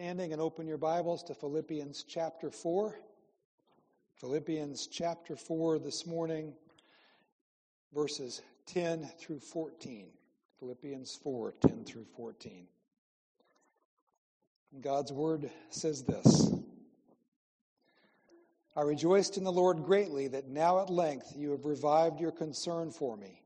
standing 0.00 0.32
and 0.32 0.40
open 0.40 0.66
your 0.66 0.78
Bibles 0.78 1.22
to 1.22 1.34
Philippians 1.34 2.04
chapter 2.08 2.50
4. 2.50 2.94
Philippians 4.14 4.86
chapter 4.86 5.36
4 5.36 5.78
this 5.78 6.06
morning, 6.06 6.54
verses 7.94 8.40
10 8.64 9.10
through 9.18 9.40
14. 9.40 10.06
Philippians 10.58 11.18
4 11.22 11.52
10 11.60 11.84
through 11.84 12.06
14. 12.16 12.66
God's 14.80 15.12
word 15.12 15.50
says 15.68 16.02
this 16.02 16.50
I 18.74 18.80
rejoiced 18.80 19.36
in 19.36 19.44
the 19.44 19.52
Lord 19.52 19.84
greatly 19.84 20.28
that 20.28 20.48
now 20.48 20.80
at 20.80 20.88
length 20.88 21.34
you 21.36 21.50
have 21.50 21.66
revived 21.66 22.20
your 22.20 22.32
concern 22.32 22.90
for 22.90 23.18
me. 23.18 23.42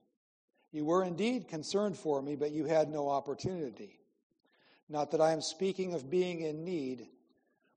You 0.70 0.84
were 0.84 1.02
indeed 1.02 1.48
concerned 1.48 1.96
for 1.96 2.22
me, 2.22 2.36
but 2.36 2.52
you 2.52 2.64
had 2.64 2.90
no 2.90 3.08
opportunity. 3.08 3.98
Not 4.88 5.10
that 5.12 5.20
I 5.20 5.32
am 5.32 5.40
speaking 5.40 5.94
of 5.94 6.10
being 6.10 6.40
in 6.40 6.64
need, 6.64 7.06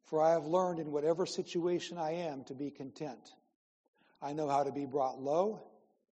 for 0.04 0.22
I 0.22 0.32
have 0.32 0.46
learned 0.46 0.80
in 0.80 0.92
whatever 0.92 1.26
situation 1.26 1.98
I 1.98 2.12
am 2.12 2.44
to 2.46 2.54
be 2.54 2.70
content. 2.70 3.32
I 4.22 4.34
know 4.34 4.50
how 4.50 4.64
to 4.64 4.72
be 4.72 4.86
brought 4.86 5.20
low, 5.22 5.62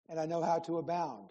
and 0.09 0.19
I 0.19 0.27
know 0.27 0.43
how 0.43 0.59
to 0.61 0.79
abound. 0.79 1.29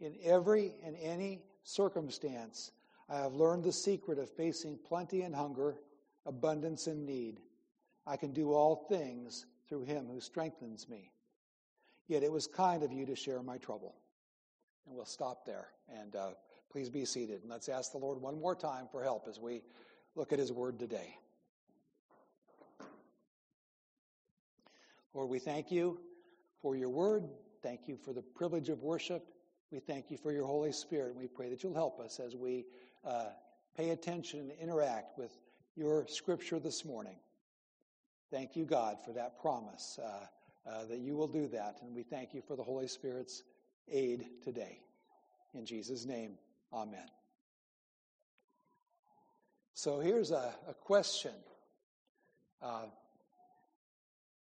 In 0.00 0.14
every 0.22 0.74
and 0.84 0.96
any 0.96 1.42
circumstance, 1.64 2.72
I 3.08 3.18
have 3.18 3.34
learned 3.34 3.64
the 3.64 3.72
secret 3.72 4.18
of 4.18 4.30
facing 4.30 4.78
plenty 4.86 5.22
and 5.22 5.34
hunger, 5.34 5.76
abundance 6.26 6.86
and 6.86 7.04
need. 7.04 7.40
I 8.06 8.16
can 8.16 8.32
do 8.32 8.52
all 8.52 8.86
things 8.88 9.46
through 9.68 9.84
him 9.84 10.06
who 10.06 10.20
strengthens 10.20 10.88
me. 10.88 11.10
Yet 12.08 12.22
it 12.22 12.32
was 12.32 12.46
kind 12.46 12.82
of 12.82 12.92
you 12.92 13.06
to 13.06 13.16
share 13.16 13.42
my 13.42 13.58
trouble. 13.58 13.94
And 14.86 14.96
we'll 14.96 15.04
stop 15.04 15.46
there. 15.46 15.68
And 15.88 16.16
uh, 16.16 16.30
Please 16.72 16.88
be 16.88 17.04
seated 17.04 17.42
and 17.42 17.50
let's 17.50 17.68
ask 17.68 17.92
the 17.92 17.98
Lord 17.98 18.18
one 18.22 18.40
more 18.40 18.54
time 18.54 18.86
for 18.90 19.02
help 19.02 19.26
as 19.28 19.38
we 19.38 19.62
look 20.16 20.32
at 20.32 20.38
His 20.38 20.50
Word 20.50 20.78
today. 20.78 21.18
Lord, 25.12 25.28
we 25.28 25.38
thank 25.38 25.70
you 25.70 26.00
for 26.62 26.74
your 26.74 26.88
Word. 26.88 27.24
Thank 27.62 27.88
you 27.88 27.98
for 27.98 28.14
the 28.14 28.22
privilege 28.22 28.70
of 28.70 28.82
worship. 28.82 29.22
We 29.70 29.80
thank 29.80 30.10
you 30.10 30.16
for 30.16 30.32
your 30.32 30.46
Holy 30.46 30.72
Spirit, 30.72 31.10
and 31.10 31.20
we 31.20 31.26
pray 31.26 31.50
that 31.50 31.62
you'll 31.62 31.74
help 31.74 32.00
us 32.00 32.18
as 32.18 32.34
we 32.34 32.64
uh, 33.04 33.26
pay 33.76 33.90
attention 33.90 34.40
and 34.40 34.52
interact 34.58 35.18
with 35.18 35.36
your 35.76 36.06
Scripture 36.08 36.58
this 36.58 36.86
morning. 36.86 37.16
Thank 38.30 38.56
you, 38.56 38.64
God, 38.64 38.96
for 39.04 39.12
that 39.12 39.38
promise 39.38 39.98
uh, 40.02 40.70
uh, 40.70 40.84
that 40.86 41.00
you 41.00 41.16
will 41.16 41.28
do 41.28 41.48
that, 41.48 41.80
and 41.82 41.94
we 41.94 42.02
thank 42.02 42.32
you 42.32 42.40
for 42.40 42.56
the 42.56 42.62
Holy 42.62 42.88
Spirit's 42.88 43.42
aid 43.90 44.24
today. 44.42 44.78
In 45.54 45.66
Jesus' 45.66 46.06
name. 46.06 46.38
Amen. 46.72 47.06
So 49.74 50.00
here's 50.00 50.30
a, 50.30 50.54
a 50.68 50.74
question 50.74 51.32
uh, 52.62 52.86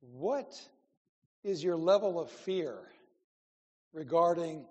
What 0.01 0.61
is 1.45 1.63
your 1.63 1.77
level 1.77 2.21
of 2.21 2.31
fear 2.31 2.79
regarding 3.93 4.65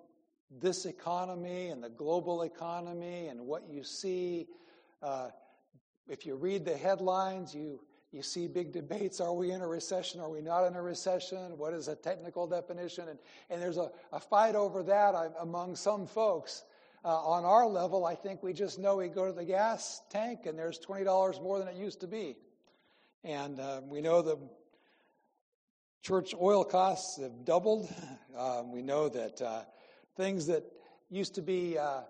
this 0.60 0.84
economy 0.84 1.68
and 1.68 1.82
the 1.82 1.88
global 1.88 2.42
economy 2.42 3.28
and 3.28 3.40
what 3.40 3.68
you 3.68 3.82
see? 3.82 4.46
Uh, 5.02 5.30
if 6.08 6.26
you 6.26 6.34
read 6.34 6.64
the 6.64 6.76
headlines, 6.76 7.54
you 7.54 7.80
you 8.12 8.22
see 8.22 8.48
big 8.48 8.72
debates. 8.72 9.20
Are 9.20 9.32
we 9.32 9.52
in 9.52 9.60
a 9.60 9.66
recession? 9.66 10.20
Are 10.20 10.28
we 10.28 10.40
not 10.40 10.66
in 10.66 10.74
a 10.74 10.82
recession? 10.82 11.56
What 11.56 11.72
is 11.72 11.86
a 11.86 11.94
technical 11.94 12.46
definition? 12.46 13.08
And, 13.08 13.18
and 13.50 13.62
there's 13.62 13.76
a, 13.76 13.92
a 14.12 14.18
fight 14.18 14.56
over 14.56 14.82
that 14.82 15.14
among 15.40 15.76
some 15.76 16.08
folks. 16.08 16.64
Uh, 17.02 17.08
on 17.08 17.46
our 17.46 17.66
level, 17.66 18.04
I 18.04 18.14
think 18.14 18.42
we 18.42 18.52
just 18.52 18.78
know 18.78 18.96
we 18.96 19.08
go 19.08 19.24
to 19.24 19.32
the 19.32 19.44
gas 19.44 20.02
tank 20.10 20.40
and 20.44 20.58
there's 20.58 20.78
$20 20.78 21.42
more 21.42 21.58
than 21.58 21.66
it 21.66 21.76
used 21.76 22.00
to 22.00 22.06
be. 22.06 22.36
And 23.24 23.58
uh, 23.58 23.80
we 23.88 24.02
know 24.02 24.20
the 24.20 24.36
church 26.02 26.34
oil 26.38 26.62
costs 26.62 27.18
have 27.18 27.46
doubled. 27.46 27.90
Um, 28.36 28.70
we 28.70 28.82
know 28.82 29.08
that 29.08 29.42
uh, 29.42 29.62
things 30.16 30.46
that 30.48 30.62
used 31.08 31.34
to 31.36 31.42
be 31.42 31.78
uh, 31.78 31.82
uh, 31.82 32.02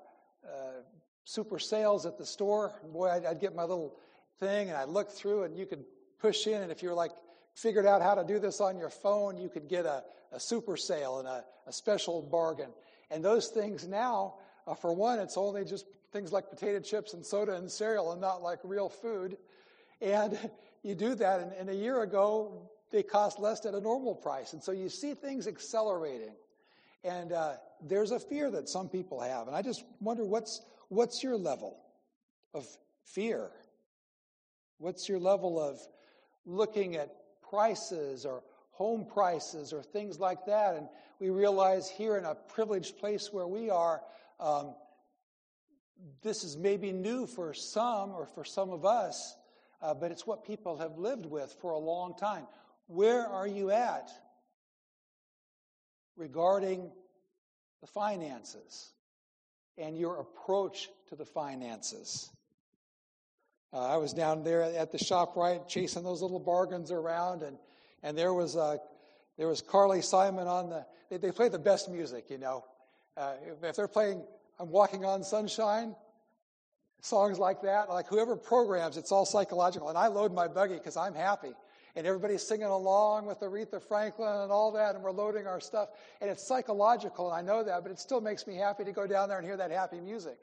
super 1.25 1.59
sales 1.59 2.05
at 2.05 2.19
the 2.19 2.27
store, 2.27 2.75
boy, 2.93 3.09
I'd, 3.11 3.25
I'd 3.25 3.41
get 3.41 3.55
my 3.55 3.63
little 3.63 3.97
thing 4.39 4.69
and 4.69 4.77
I'd 4.77 4.89
look 4.89 5.11
through 5.13 5.45
and 5.45 5.57
you 5.57 5.67
could 5.67 5.85
push 6.19 6.47
in, 6.47 6.63
and 6.63 6.71
if 6.73 6.83
you're 6.83 6.95
like 6.95 7.13
figured 7.55 7.87
out 7.87 8.03
how 8.03 8.17
to 8.17 8.25
do 8.25 8.39
this 8.39 8.61
on 8.61 8.77
your 8.77 8.91
phone, 8.91 9.39
you 9.39 9.49
could 9.49 9.69
get 9.69 9.87
a, 9.87 10.03
a 10.33 10.41
super 10.41 10.77
sale 10.77 11.21
and 11.21 11.29
a, 11.29 11.45
a 11.67 11.73
special 11.73 12.23
bargain. 12.23 12.71
And 13.11 13.25
those 13.25 13.49
things 13.49 13.89
now 13.89 14.35
uh, 14.71 14.75
for 14.75 14.93
one, 14.93 15.19
it's 15.19 15.37
only 15.37 15.65
just 15.65 15.87
things 16.13 16.33
like 16.33 16.49
potato 16.49 16.79
chips 16.81 17.13
and 17.13 17.27
soda 17.27 17.57
and 17.57 17.71
cereal 17.71 18.13
and 18.13 18.21
not 18.21 18.43
like 18.43 18.61
real 18.63 18.89
food. 18.89 19.37
And 20.01 20.39
you 20.83 20.95
do 20.95 21.15
that, 21.17 21.41
and, 21.41 21.53
and 21.53 21.69
a 21.69 21.75
year 21.75 22.03
ago, 22.03 22.71
they 22.91 23.03
cost 23.03 23.39
less 23.39 23.65
at 23.67 23.75
a 23.75 23.81
normal 23.81 24.15
price. 24.15 24.53
And 24.53 24.63
so 24.63 24.73
you 24.73 24.89
see 24.89 25.15
things 25.15 25.47
accelerating. 25.47 26.35
And 27.03 27.33
uh, 27.33 27.55
there's 27.83 28.11
a 28.11 28.21
fear 28.21 28.51
that 28.51 28.69
some 28.69 28.89
people 28.89 29.21
have. 29.21 29.47
And 29.47 29.57
I 29.57 29.63
just 29.63 29.85
wonder 30.01 30.25
what's, 30.25 30.61
what's 30.89 31.23
your 31.23 31.37
level 31.37 31.77
of 32.55 32.67
fear? 33.05 33.51
What's 34.79 35.09
your 35.09 35.19
level 35.19 35.61
of 35.61 35.81
looking 36.47 36.97
at 36.97 37.11
prices 37.49 38.25
or 38.25 38.43
home 38.73 39.05
prices 39.05 39.73
or 39.73 39.83
things 39.83 40.19
like 40.21 40.45
that? 40.47 40.75
And 40.75 40.89
we 41.21 41.31
realize 41.31 41.89
here 41.89 42.17
in 42.17 42.25
a 42.25 42.35
privileged 42.35 42.99
place 42.99 43.33
where 43.33 43.47
we 43.47 43.71
are, 43.71 44.01
um, 44.41 44.75
this 46.23 46.45
is 46.45 46.57
maybe 46.57 46.93
new 46.93 47.27
for 47.27 47.53
some 47.55 48.11
or 48.11 48.27
for 48.27 48.45
some 48.45 48.71
of 48.71 48.85
us, 48.85 49.37
uh, 49.83 49.95
but 49.95 50.11
it's 50.11 50.27
what 50.27 50.45
people 50.45 50.79
have 50.79 50.99
lived 50.99 51.27
with 51.27 51.55
for 51.61 51.73
a 51.73 51.79
long 51.79 52.17
time. 52.17 52.47
Where 52.87 53.27
are 53.27 53.47
you 53.47 53.71
at 53.71 54.11
regarding 56.17 56.91
the 57.81 57.87
finances 57.87 58.93
and 59.79 59.97
your 59.97 60.21
approach 60.21 60.89
to 61.09 61.17
the 61.17 61.25
finances? 61.25 62.31
Uh, 63.73 63.87
I 63.87 63.99
was 63.99 64.13
down 64.13 64.43
there 64.43 64.63
at 64.63 64.91
the 64.91 64.99
shop 64.99 65.37
right, 65.37 65.67
chasing 65.69 66.03
those 66.03 66.23
little 66.23 66.41
bargains 66.41 66.91
around, 66.91 67.43
and 67.43 67.57
and 68.03 68.19
there 68.19 68.35
was 68.35 68.57
uh, 68.57 68.79
there 69.39 69.47
was 69.47 69.61
Carly 69.61 70.03
Simon 70.03 70.49
on 70.49 70.71
the. 70.71 70.87
They, 71.09 71.19
they 71.19 71.31
play 71.31 71.49
the 71.49 71.59
best 71.59 71.89
music, 71.89 72.31
you 72.31 72.39
know. 72.39 72.65
Uh, 73.21 73.35
if 73.63 73.77
they're 73.77 73.87
playing 73.87 74.23
I'm 74.59 74.71
Walking 74.71 75.05
on 75.05 75.23
Sunshine, 75.23 75.95
songs 77.03 77.39
like 77.39 77.61
that, 77.63 77.91
like 77.91 78.09
whoever 78.09 78.35
programs, 78.35 78.97
it's 78.97 79.13
all 79.13 79.27
psychological. 79.27 79.91
And 79.91 79.99
I 79.99 80.07
load 80.07 80.33
my 80.33 80.49
buggy 80.49 80.75
because 80.75 80.97
I'm 80.97 81.13
happy. 81.13 81.53
And 81.97 82.07
everybody's 82.07 82.43
singing 82.43 82.67
along 82.67 83.27
with 83.27 83.41
Aretha 83.41 83.83
Franklin 83.83 84.43
and 84.43 84.51
all 84.51 84.73
that, 84.73 84.95
and 84.95 85.05
we're 85.05 85.11
loading 85.11 85.47
our 85.47 85.61
stuff. 85.61 85.91
And 86.23 86.31
it's 86.31 86.43
psychological, 86.47 87.31
and 87.31 87.37
I 87.37 87.43
know 87.43 87.63
that, 87.63 87.83
but 87.83 87.93
it 87.93 87.99
still 87.99 88.23
makes 88.23 88.47
me 88.47 88.55
happy 88.55 88.85
to 88.85 88.93
go 88.93 89.07
down 89.07 89.29
there 89.29 89.37
and 89.37 89.47
hear 89.47 89.57
that 89.59 89.71
happy 89.71 90.01
music. 90.01 90.39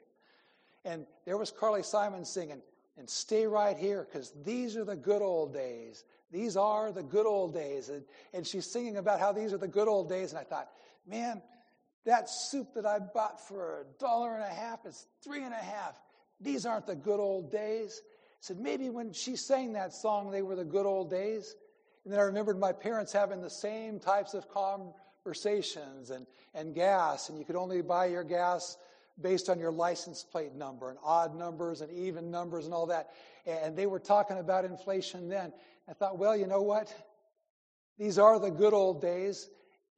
And 0.84 1.04
there 1.24 1.36
was 1.36 1.50
Carly 1.50 1.82
Simon 1.82 2.24
singing, 2.24 2.60
and 2.96 3.10
stay 3.10 3.46
right 3.46 3.76
here 3.76 4.06
because 4.08 4.32
these 4.44 4.76
are 4.76 4.84
the 4.84 4.96
good 4.96 5.22
old 5.22 5.52
days. 5.52 6.04
These 6.30 6.56
are 6.56 6.92
the 6.92 7.02
good 7.02 7.26
old 7.26 7.54
days. 7.54 7.88
And, 7.88 8.04
and 8.34 8.46
she's 8.46 8.70
singing 8.70 8.98
about 8.98 9.18
how 9.18 9.32
these 9.32 9.52
are 9.52 9.58
the 9.58 9.66
good 9.66 9.88
old 9.88 10.08
days. 10.08 10.30
And 10.30 10.38
I 10.38 10.44
thought, 10.44 10.68
man, 11.06 11.40
that 12.08 12.30
soup 12.30 12.72
that 12.74 12.86
I 12.86 12.98
bought 13.00 13.38
for 13.46 13.82
a 13.82 14.00
dollar 14.00 14.34
and 14.34 14.42
a 14.42 14.54
half 14.54 14.86
is 14.86 15.06
three 15.22 15.44
and 15.44 15.52
a 15.52 15.58
half. 15.58 16.00
These 16.40 16.64
aren't 16.64 16.86
the 16.86 16.94
good 16.94 17.20
old 17.20 17.52
days. 17.52 18.00
I 18.06 18.40
said, 18.40 18.58
maybe 18.58 18.88
when 18.88 19.12
she 19.12 19.36
sang 19.36 19.74
that 19.74 19.92
song, 19.92 20.30
they 20.30 20.40
were 20.40 20.56
the 20.56 20.64
good 20.64 20.86
old 20.86 21.10
days. 21.10 21.54
And 22.04 22.12
then 22.12 22.18
I 22.18 22.22
remembered 22.22 22.58
my 22.58 22.72
parents 22.72 23.12
having 23.12 23.42
the 23.42 23.50
same 23.50 24.00
types 24.00 24.32
of 24.32 24.48
conversations 24.48 26.08
and, 26.08 26.26
and 26.54 26.74
gas, 26.74 27.28
and 27.28 27.38
you 27.38 27.44
could 27.44 27.56
only 27.56 27.82
buy 27.82 28.06
your 28.06 28.24
gas 28.24 28.78
based 29.20 29.50
on 29.50 29.58
your 29.58 29.72
license 29.72 30.24
plate 30.24 30.54
number 30.54 30.88
and 30.88 30.98
odd 31.04 31.36
numbers 31.36 31.82
and 31.82 31.92
even 31.92 32.30
numbers 32.30 32.64
and 32.64 32.72
all 32.72 32.86
that. 32.86 33.10
And 33.44 33.76
they 33.76 33.86
were 33.86 34.00
talking 34.00 34.38
about 34.38 34.64
inflation 34.64 35.28
then. 35.28 35.52
I 35.86 35.92
thought, 35.92 36.16
well, 36.16 36.34
you 36.34 36.46
know 36.46 36.62
what? 36.62 36.90
These 37.98 38.18
are 38.18 38.40
the 38.40 38.50
good 38.50 38.72
old 38.72 39.02
days 39.02 39.50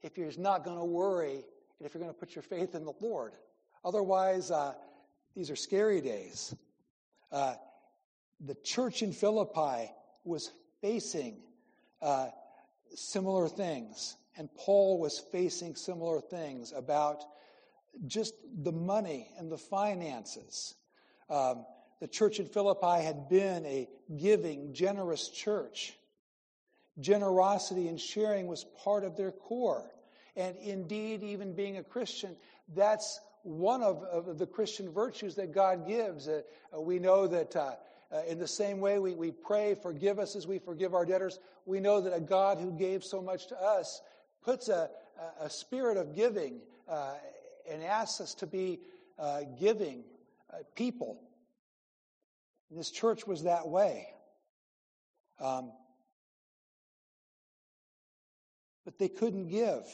if 0.03 0.19
you're 0.19 0.33
not 0.37 0.65
going 0.65 0.79
to 0.79 0.85
worry 0.85 1.45
if 1.81 1.95
you're 1.95 2.03
going 2.03 2.13
to 2.13 2.19
put 2.19 2.35
your 2.35 2.43
faith 2.43 2.75
in 2.75 2.85
the 2.85 2.93
Lord. 3.01 3.33
Otherwise, 3.85 4.51
uh, 4.51 4.75
these 5.35 5.51
are 5.51 5.57
scary 5.57 6.01
days. 6.01 6.55
Uh, 7.33 7.55
the 8.41 8.55
church 8.65 9.03
in 9.03 9.13
Philippi 9.13 9.91
was 10.25 10.51
facing 10.81 11.37
uh, 12.03 12.29
similar 12.95 13.49
things, 13.49 14.17
and 14.37 14.49
Paul 14.55 14.99
was 14.99 15.19
facing 15.33 15.77
similar 15.77 16.21
things 16.21 16.73
about 16.75 17.25
just 18.07 18.35
the 18.63 18.73
money 18.73 19.29
and 19.39 19.51
the 19.51 19.59
finances. 19.59 20.75
Um, 21.29 21.65
the 22.01 22.09
church 22.09 22.41
in 22.41 22.47
Philippi 22.47 23.03
had 23.03 23.29
been 23.29 23.65
a 23.67 23.89
giving, 24.17 24.73
generous 24.73 25.29
church. 25.29 25.95
Generosity 26.99 27.89
and 27.89 28.01
sharing 28.01 28.47
was 28.47 28.65
part 28.83 29.05
of 29.05 29.17
their 29.17 29.31
core. 29.31 29.91
And 30.37 30.57
indeed, 30.57 31.23
even 31.23 31.55
being 31.55 31.79
a 31.79 31.83
Christian, 31.83 32.37
that's 32.75 33.21
one 33.43 33.83
of, 33.83 34.03
of 34.05 34.39
the 34.39 34.47
Christian 34.47 34.93
virtues 34.93 35.35
that 35.37 35.53
God 35.53 35.87
gives. 35.87 36.29
Uh, 36.29 36.43
we 36.79 36.99
know 36.99 37.27
that 37.27 37.57
uh, 37.57 37.75
Uh, 38.13 38.23
in 38.27 38.39
the 38.39 38.49
same 38.49 38.81
way, 38.81 38.99
we, 38.99 39.15
we 39.15 39.31
pray, 39.31 39.75
forgive 39.75 40.19
us 40.19 40.35
as 40.35 40.47
we 40.47 40.59
forgive 40.59 40.95
our 40.95 41.07
debtors. 41.07 41.39
We 41.65 41.79
know 41.79 42.01
that 42.01 42.13
a 42.13 42.21
God 42.21 42.59
who 42.59 42.73
gave 42.73 43.05
so 43.05 43.23
much 43.23 43.47
to 43.49 43.57
us 43.57 44.03
puts 44.43 44.69
a, 44.69 44.91
a, 45.41 45.49
spirit 45.49 45.97
of 45.97 46.15
giving 46.15 46.61
uh, 46.89 47.15
and 47.71 47.85
asks 47.85 48.21
us 48.21 48.35
to 48.35 48.47
be 48.47 48.81
uh, 49.19 49.43
giving 49.61 50.03
uh, 50.53 50.57
people. 50.75 51.21
And 52.69 52.79
this 52.79 52.91
church 52.91 53.27
was 53.29 53.45
that 53.45 53.69
way. 53.69 54.09
Um, 55.39 55.71
but 58.85 58.99
they 58.99 59.09
couldn't 59.09 59.49
give. 59.49 59.85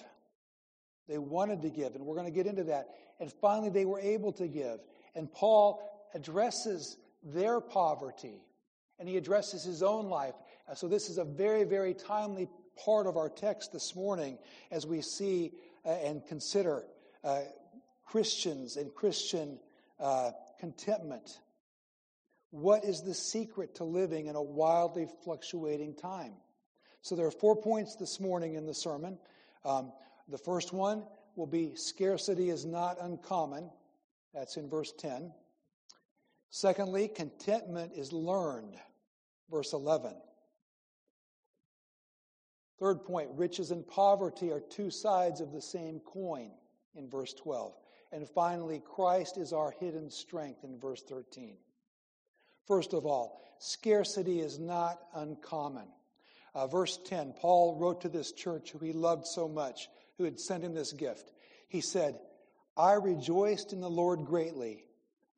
They 1.09 1.19
wanted 1.19 1.63
to 1.63 1.71
give, 1.71 1.95
and 1.95 2.05
we're 2.05 2.17
going 2.17 2.27
to 2.27 2.33
get 2.33 2.47
into 2.47 2.65
that. 2.65 2.89
And 3.21 3.33
finally, 3.33 3.71
they 3.71 3.85
were 3.85 4.01
able 4.01 4.33
to 4.33 4.49
give. 4.49 4.81
And 5.15 5.33
Paul 5.33 6.09
addresses 6.15 6.97
their 7.23 7.61
poverty, 7.61 8.41
and 8.99 9.09
he 9.09 9.17
addresses 9.17 9.65
his 9.65 9.83
own 9.83 10.07
life. 10.07 10.35
Uh, 10.69 10.75
so, 10.75 10.89
this 10.89 11.09
is 11.09 11.19
a 11.19 11.25
very, 11.25 11.65
very 11.65 11.95
timely 11.95 12.49
part 12.85 13.07
of 13.07 13.17
our 13.17 13.29
text 13.29 13.73
this 13.73 13.95
morning 13.95 14.39
as 14.71 14.87
we 14.87 15.01
see 15.01 15.53
uh, 15.85 15.91
and 15.91 16.27
consider 16.27 16.85
uh, 17.25 17.41
Christians 18.05 18.77
and 18.77 18.95
Christian 18.95 19.59
contentment. 20.61 21.41
What 22.51 22.85
is 22.85 23.03
the 23.03 23.15
secret 23.15 23.77
to 23.77 23.85
living 23.85 24.27
in 24.27 24.37
a 24.37 24.43
wildly 24.43 25.09
fluctuating 25.25 25.95
time? 25.95 26.33
So 27.03 27.15
there 27.15 27.27
are 27.27 27.33
four 27.33 27.57
points 27.57 27.97
this 27.97 28.19
morning 28.21 28.55
in 28.55 28.67
the 28.67 28.75
sermon. 28.75 29.19
Um, 29.65 29.93
the 30.29 30.39
first 30.39 30.73
one 30.73 31.05
will 31.37 31.47
be 31.47 31.75
scarcity 31.75 32.51
is 32.51 32.65
not 32.65 32.97
uncommon. 33.01 33.71
That's 34.35 34.57
in 34.57 34.69
verse 34.69 34.93
10. 34.99 35.33
Secondly, 36.51 37.09
contentment 37.09 37.93
is 37.95 38.13
learned. 38.13 38.77
Verse 39.51 39.73
11. 39.73 40.15
Third 42.79 43.05
point, 43.05 43.31
riches 43.35 43.71
and 43.71 43.87
poverty 43.87 44.51
are 44.51 44.61
two 44.61 44.91
sides 44.91 45.41
of 45.41 45.53
the 45.53 45.63
same 45.63 46.01
coin 46.01 46.51
in 46.95 47.09
verse 47.09 47.33
12. 47.33 47.73
And 48.13 48.29
finally, 48.29 48.83
Christ 48.85 49.39
is 49.39 49.53
our 49.53 49.73
hidden 49.79 50.11
strength 50.11 50.65
in 50.65 50.79
verse 50.79 51.03
13. 51.03 51.57
First 52.67 52.93
of 52.93 53.07
all, 53.07 53.41
scarcity 53.59 54.41
is 54.41 54.59
not 54.59 54.99
uncommon. 55.15 55.89
Uh, 56.55 56.67
verse 56.67 56.99
10, 57.05 57.35
Paul 57.39 57.77
wrote 57.79 58.01
to 58.01 58.09
this 58.09 58.33
church 58.33 58.71
who 58.71 58.79
he 58.79 58.93
loved 58.93 59.27
so 59.27 59.49
much, 59.49 59.89
who 60.19 60.25
had 60.25 60.39
sent 60.41 60.65
him 60.65 60.75
this 60.75 60.93
gift. 60.93 61.31
He 61.69 61.81
said, 61.81 62.19
I 62.77 62.95
rejoiced 62.95 63.73
in 63.73 63.81
the 63.81 63.91
Lord 63.91 64.25
greatly 64.25 64.85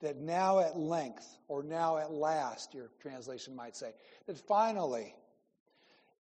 that 0.00 0.18
now 0.18 0.60
at 0.60 0.78
length, 0.78 1.26
or 1.48 1.62
now 1.62 1.96
at 1.96 2.12
last, 2.12 2.74
your 2.74 2.90
translation 3.00 3.54
might 3.56 3.76
say, 3.76 3.92
that 4.26 4.38
finally 4.38 5.14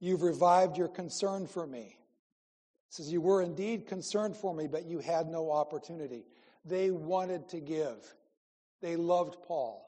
you've 0.00 0.22
revived 0.22 0.76
your 0.76 0.88
concern 0.88 1.46
for 1.46 1.66
me. 1.66 1.96
It 2.88 2.94
says, 2.94 3.12
You 3.12 3.20
were 3.20 3.42
indeed 3.42 3.86
concerned 3.86 4.36
for 4.36 4.54
me, 4.54 4.68
but 4.68 4.86
you 4.86 5.00
had 5.00 5.26
no 5.26 5.50
opportunity. 5.50 6.24
They 6.64 6.90
wanted 6.90 7.48
to 7.50 7.60
give, 7.60 8.14
they 8.80 8.96
loved 8.96 9.36
Paul. 9.42 9.84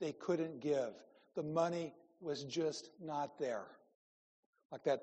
They 0.00 0.12
couldn't 0.12 0.60
give. 0.60 0.94
The 1.36 1.44
money 1.44 1.94
was 2.20 2.42
just 2.42 2.90
not 3.00 3.38
there. 3.38 3.66
Like 4.72 4.82
that 4.84 5.02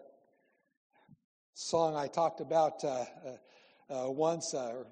song 1.60 1.94
I 1.94 2.08
talked 2.08 2.40
about 2.40 2.86
uh, 2.86 3.04
uh, 3.90 4.06
uh, 4.08 4.10
once, 4.10 4.54
uh, 4.54 4.84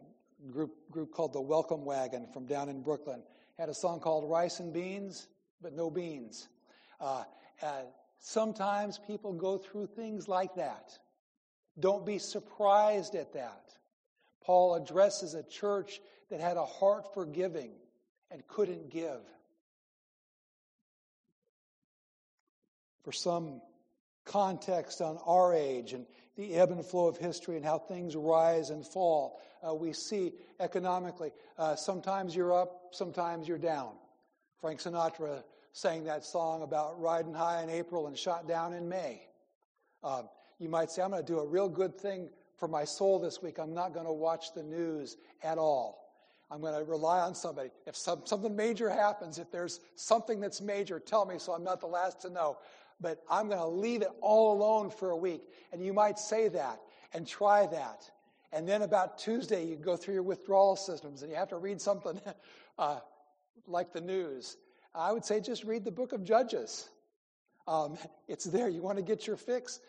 a 0.45 0.51
group, 0.51 0.73
group 0.91 1.13
called 1.13 1.31
the 1.31 1.41
Welcome 1.41 1.85
Wagon 1.85 2.27
from 2.33 2.45
down 2.45 2.67
in 2.67 2.81
Brooklyn, 2.81 3.23
had 3.57 3.69
a 3.69 3.73
song 3.73 4.01
called 4.01 4.29
Rice 4.29 4.59
and 4.59 4.73
Beans, 4.73 5.29
but 5.61 5.71
no 5.71 5.89
beans. 5.89 6.49
Uh, 6.99 7.23
sometimes 8.19 8.99
people 9.07 9.31
go 9.31 9.57
through 9.57 9.87
things 9.87 10.27
like 10.27 10.55
that. 10.55 10.91
Don't 11.79 12.05
be 12.05 12.19
surprised 12.19 13.15
at 13.15 13.33
that. 13.33 13.73
Paul 14.43 14.75
addresses 14.75 15.35
a 15.35 15.43
church 15.43 16.01
that 16.29 16.41
had 16.41 16.57
a 16.57 16.65
heart 16.65 17.13
for 17.13 17.25
giving 17.25 17.71
and 18.29 18.45
couldn't 18.45 18.89
give. 18.89 19.21
For 23.03 23.13
some 23.13 23.61
context 24.27 25.01
on 25.01 25.17
our 25.25 25.53
age 25.53 25.93
and 25.93 26.05
the 26.35 26.53
ebb 26.53 26.71
and 26.71 26.85
flow 26.85 27.07
of 27.07 27.17
history 27.17 27.55
and 27.55 27.65
how 27.65 27.79
things 27.79 28.15
rise 28.15 28.69
and 28.69 28.85
fall, 28.85 29.41
uh, 29.67 29.73
we 29.73 29.91
see 29.93 30.33
economically 30.59 31.31
uh, 31.57 31.75
sometimes 31.75 32.35
you're 32.35 32.53
up, 32.53 32.89
sometimes 32.91 33.47
you're 33.47 33.57
down. 33.57 33.93
Frank 34.61 34.79
Sinatra 34.79 35.43
sang 35.71 36.03
that 36.05 36.23
song 36.23 36.61
about 36.61 36.99
riding 36.99 37.33
high 37.33 37.63
in 37.63 37.69
April 37.69 38.07
and 38.07 38.17
shot 38.17 38.47
down 38.47 38.73
in 38.73 38.87
May. 38.87 39.21
Um, 40.03 40.29
you 40.59 40.69
might 40.69 40.91
say, 40.91 41.01
I'm 41.01 41.11
going 41.11 41.23
to 41.23 41.31
do 41.31 41.39
a 41.39 41.45
real 41.45 41.69
good 41.69 41.97
thing 41.99 42.29
for 42.57 42.67
my 42.67 42.83
soul 42.83 43.19
this 43.19 43.41
week. 43.41 43.59
I'm 43.59 43.73
not 43.73 43.93
going 43.93 44.05
to 44.05 44.13
watch 44.13 44.53
the 44.53 44.63
news 44.63 45.17
at 45.43 45.57
all. 45.57 46.07
I'm 46.49 46.61
going 46.61 46.73
to 46.73 46.83
rely 46.89 47.19
on 47.19 47.35
somebody. 47.35 47.69
If 47.85 47.95
some, 47.95 48.21
something 48.25 48.55
major 48.55 48.89
happens, 48.89 49.37
if 49.37 49.51
there's 49.51 49.81
something 49.95 50.39
that's 50.39 50.61
major, 50.61 50.99
tell 50.99 51.25
me 51.25 51.39
so 51.39 51.53
I'm 51.53 51.63
not 51.63 51.81
the 51.81 51.87
last 51.87 52.21
to 52.21 52.29
know. 52.29 52.57
But 52.99 53.21
I'm 53.29 53.47
going 53.47 53.59
to 53.59 53.67
leave 53.67 54.01
it 54.01 54.09
all 54.21 54.53
alone 54.53 54.89
for 54.89 55.11
a 55.11 55.17
week. 55.17 55.41
And 55.71 55.83
you 55.83 55.93
might 55.93 56.17
say 56.17 56.47
that 56.49 56.79
and 57.13 57.27
try 57.27 57.67
that. 57.67 58.09
And 58.51 58.67
then 58.67 58.81
about 58.81 59.19
Tuesday, 59.19 59.65
you 59.65 59.75
go 59.75 59.95
through 59.97 60.15
your 60.15 60.23
withdrawal 60.23 60.75
systems 60.75 61.21
and 61.21 61.31
you 61.31 61.37
have 61.37 61.49
to 61.49 61.57
read 61.57 61.81
something 61.81 62.19
uh, 62.79 62.99
like 63.67 63.93
the 63.93 64.01
news. 64.01 64.57
I 64.95 65.11
would 65.11 65.25
say 65.25 65.39
just 65.41 65.63
read 65.63 65.83
the 65.83 65.91
book 65.91 66.13
of 66.13 66.23
Judges. 66.23 66.89
Um, 67.67 67.97
it's 68.27 68.45
there. 68.45 68.69
You 68.69 68.81
want 68.81 68.97
to 68.97 69.03
get 69.03 69.27
your 69.27 69.37
fix? 69.37 69.79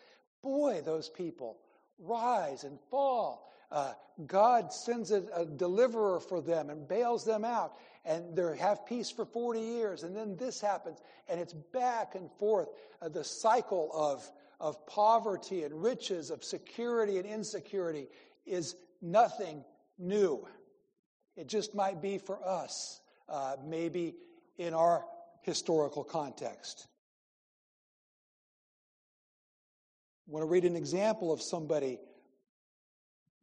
Boy, 0.43 0.81
those 0.85 1.09
people 1.09 1.57
rise 1.99 2.63
and 2.63 2.79
fall. 2.89 3.51
Uh, 3.71 3.93
God 4.25 4.73
sends 4.73 5.11
a, 5.11 5.23
a, 5.35 5.45
deliverer 5.45 6.19
for 6.19 6.41
them 6.41 6.69
and 6.69 6.87
bails 6.87 7.23
them 7.23 7.45
out, 7.45 7.73
and 8.09 8.35
they 8.35 8.57
have 8.57 8.87
peace 8.87 9.11
for 9.11 9.23
40 9.23 9.59
years, 9.59 10.01
and 10.01 10.17
then 10.17 10.35
this 10.35 10.59
happens, 10.59 10.97
and 11.29 11.39
it's 11.39 11.53
back 11.53 12.15
and 12.15 12.31
forth. 12.39 12.67
Uh, 13.03 13.07
the 13.07 13.23
cycle 13.23 13.91
of, 13.93 14.29
of 14.59 14.83
poverty 14.87 15.63
and 15.63 15.83
riches, 15.83 16.31
of 16.31 16.43
security 16.43 17.19
and 17.19 17.27
insecurity 17.27 18.07
is 18.47 18.75
nothing 18.99 19.63
new. 19.99 20.43
It 21.37 21.47
just 21.47 21.75
might 21.75 22.01
be 22.01 22.17
for 22.17 22.43
us, 22.43 22.99
uh, 23.29 23.57
maybe 23.63 24.15
in 24.57 24.73
our 24.73 25.05
historical 25.43 26.03
context. 26.03 26.87
I 30.27 30.31
want 30.31 30.41
to 30.41 30.49
read 30.49 30.65
an 30.65 30.75
example 30.75 31.31
of 31.31 31.43
somebody 31.43 31.99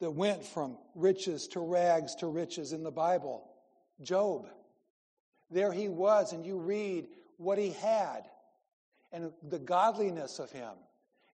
that 0.00 0.10
went 0.10 0.44
from 0.44 0.76
riches 0.96 1.46
to 1.48 1.60
rags 1.60 2.16
to 2.16 2.26
riches 2.26 2.72
in 2.72 2.82
the 2.82 2.90
Bible 2.90 3.48
Job. 4.02 4.46
There 5.50 5.72
he 5.72 5.88
was, 5.88 6.32
and 6.32 6.44
you 6.44 6.58
read 6.58 7.06
what 7.36 7.58
he 7.58 7.70
had 7.70 8.28
and 9.12 9.32
the 9.48 9.58
godliness 9.58 10.38
of 10.38 10.50
him. 10.50 10.72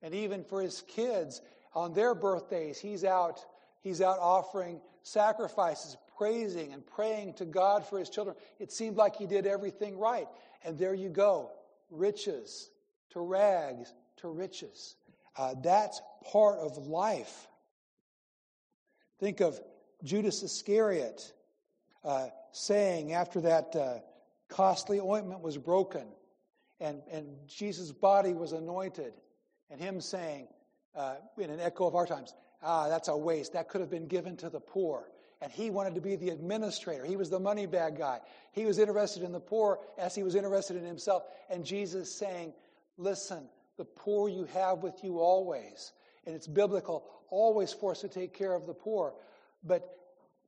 And 0.02 0.14
even 0.14 0.44
for 0.44 0.60
his 0.60 0.82
kids, 0.88 1.40
on 1.74 1.94
their 1.94 2.14
birthdays, 2.14 2.78
he's 2.78 3.04
out, 3.04 3.44
he's 3.80 4.00
out 4.00 4.18
offering 4.18 4.80
sacrifices, 5.02 5.96
praising 6.16 6.72
and 6.72 6.86
praying 6.86 7.34
to 7.34 7.44
God 7.44 7.86
for 7.86 7.98
his 7.98 8.10
children. 8.10 8.36
It 8.58 8.70
seemed 8.70 8.96
like 8.96 9.16
he 9.16 9.26
did 9.26 9.46
everything 9.46 9.98
right. 9.98 10.28
And 10.64 10.78
there 10.78 10.94
you 10.94 11.08
go 11.08 11.50
riches 11.90 12.70
to 13.10 13.20
rags 13.20 13.92
to 14.18 14.28
riches. 14.28 14.96
Uh, 15.36 15.54
that's 15.62 16.00
part 16.30 16.58
of 16.58 16.76
life. 16.76 17.48
Think 19.18 19.40
of 19.40 19.60
Judas 20.02 20.42
Iscariot 20.42 21.32
uh, 22.04 22.28
saying 22.52 23.12
after 23.12 23.40
that 23.42 23.76
uh, 23.76 23.98
costly 24.48 25.00
ointment 25.00 25.40
was 25.40 25.56
broken 25.58 26.06
and, 26.82 27.00
and 27.12 27.26
Jesus' 27.46 27.92
body 27.92 28.32
was 28.32 28.52
anointed, 28.52 29.12
and 29.70 29.80
him 29.80 30.00
saying, 30.00 30.48
uh, 30.96 31.14
in 31.38 31.48
an 31.48 31.60
echo 31.60 31.86
of 31.86 31.94
our 31.94 32.06
times, 32.06 32.34
ah, 32.60 32.88
that's 32.88 33.06
a 33.06 33.16
waste. 33.16 33.52
That 33.52 33.68
could 33.68 33.80
have 33.80 33.90
been 33.90 34.08
given 34.08 34.36
to 34.38 34.50
the 34.50 34.58
poor. 34.58 35.08
And 35.40 35.50
he 35.50 35.70
wanted 35.70 35.94
to 35.94 36.00
be 36.00 36.16
the 36.16 36.30
administrator. 36.30 37.04
He 37.04 37.16
was 37.16 37.30
the 37.30 37.38
money 37.38 37.66
bag 37.66 37.98
guy. 37.98 38.20
He 38.52 38.64
was 38.64 38.78
interested 38.78 39.22
in 39.22 39.32
the 39.32 39.40
poor 39.40 39.78
as 39.96 40.14
he 40.14 40.22
was 40.22 40.34
interested 40.34 40.76
in 40.76 40.84
himself. 40.84 41.22
And 41.48 41.64
Jesus 41.64 42.12
saying, 42.12 42.52
listen, 42.96 43.48
the 43.76 43.84
poor 43.84 44.28
you 44.28 44.44
have 44.52 44.78
with 44.78 45.02
you 45.02 45.20
always. 45.20 45.92
And 46.26 46.34
it's 46.34 46.46
biblical, 46.46 47.04
always 47.30 47.72
for 47.72 47.92
us 47.92 48.00
to 48.00 48.08
take 48.08 48.34
care 48.34 48.54
of 48.54 48.66
the 48.66 48.74
poor. 48.74 49.14
But 49.64 49.88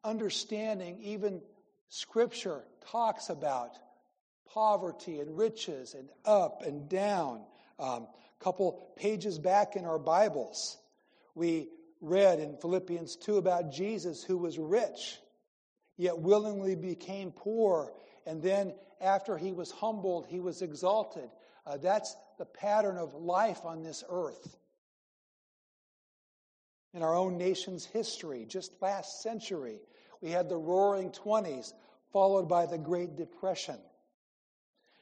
understanding, 0.05 0.99
even 1.03 1.41
Scripture 1.89 2.63
talks 2.91 3.31
about 3.31 3.71
poverty 4.53 5.21
and 5.21 5.37
riches 5.37 5.95
and 5.95 6.09
up 6.25 6.63
and 6.63 6.89
down. 6.89 7.43
A 7.79 7.83
um, 7.83 8.07
couple 8.39 8.93
pages 8.97 9.39
back 9.39 9.75
in 9.75 9.85
our 9.85 9.99
Bibles, 9.99 10.77
we 11.35 11.69
read 12.01 12.39
in 12.39 12.57
Philippians 12.59 13.17
2 13.17 13.39
about 13.39 13.73
Jesus 13.73 14.23
who 14.23 14.37
was 14.37 14.59
rich, 14.59 15.19
yet 15.97 16.19
willingly 16.19 16.77
became 16.77 17.33
poor. 17.33 17.93
And 18.27 18.43
then 18.43 18.75
after 19.01 19.37
he 19.37 19.53
was 19.53 19.71
humbled, 19.71 20.27
he 20.29 20.41
was 20.41 20.63
exalted. 20.63 21.31
Uh, 21.67 21.79
that's 21.79 22.15
the 22.39 22.45
pattern 22.45 22.99
of 22.99 23.15
life 23.15 23.65
on 23.65 23.83
this 23.83 24.05
earth. 24.09 24.57
In 26.93 27.03
our 27.03 27.15
own 27.15 27.39
nation's 27.39 27.85
history, 27.85 28.45
just 28.49 28.71
last 28.81 29.23
century, 29.23 29.81
we 30.25 30.31
had 30.31 30.49
the 30.49 30.57
roaring 30.57 31.11
20s, 31.11 31.75
followed 32.11 32.49
by 32.49 32.65
the 32.65 32.79
Great 32.79 33.15
Depression. 33.15 33.77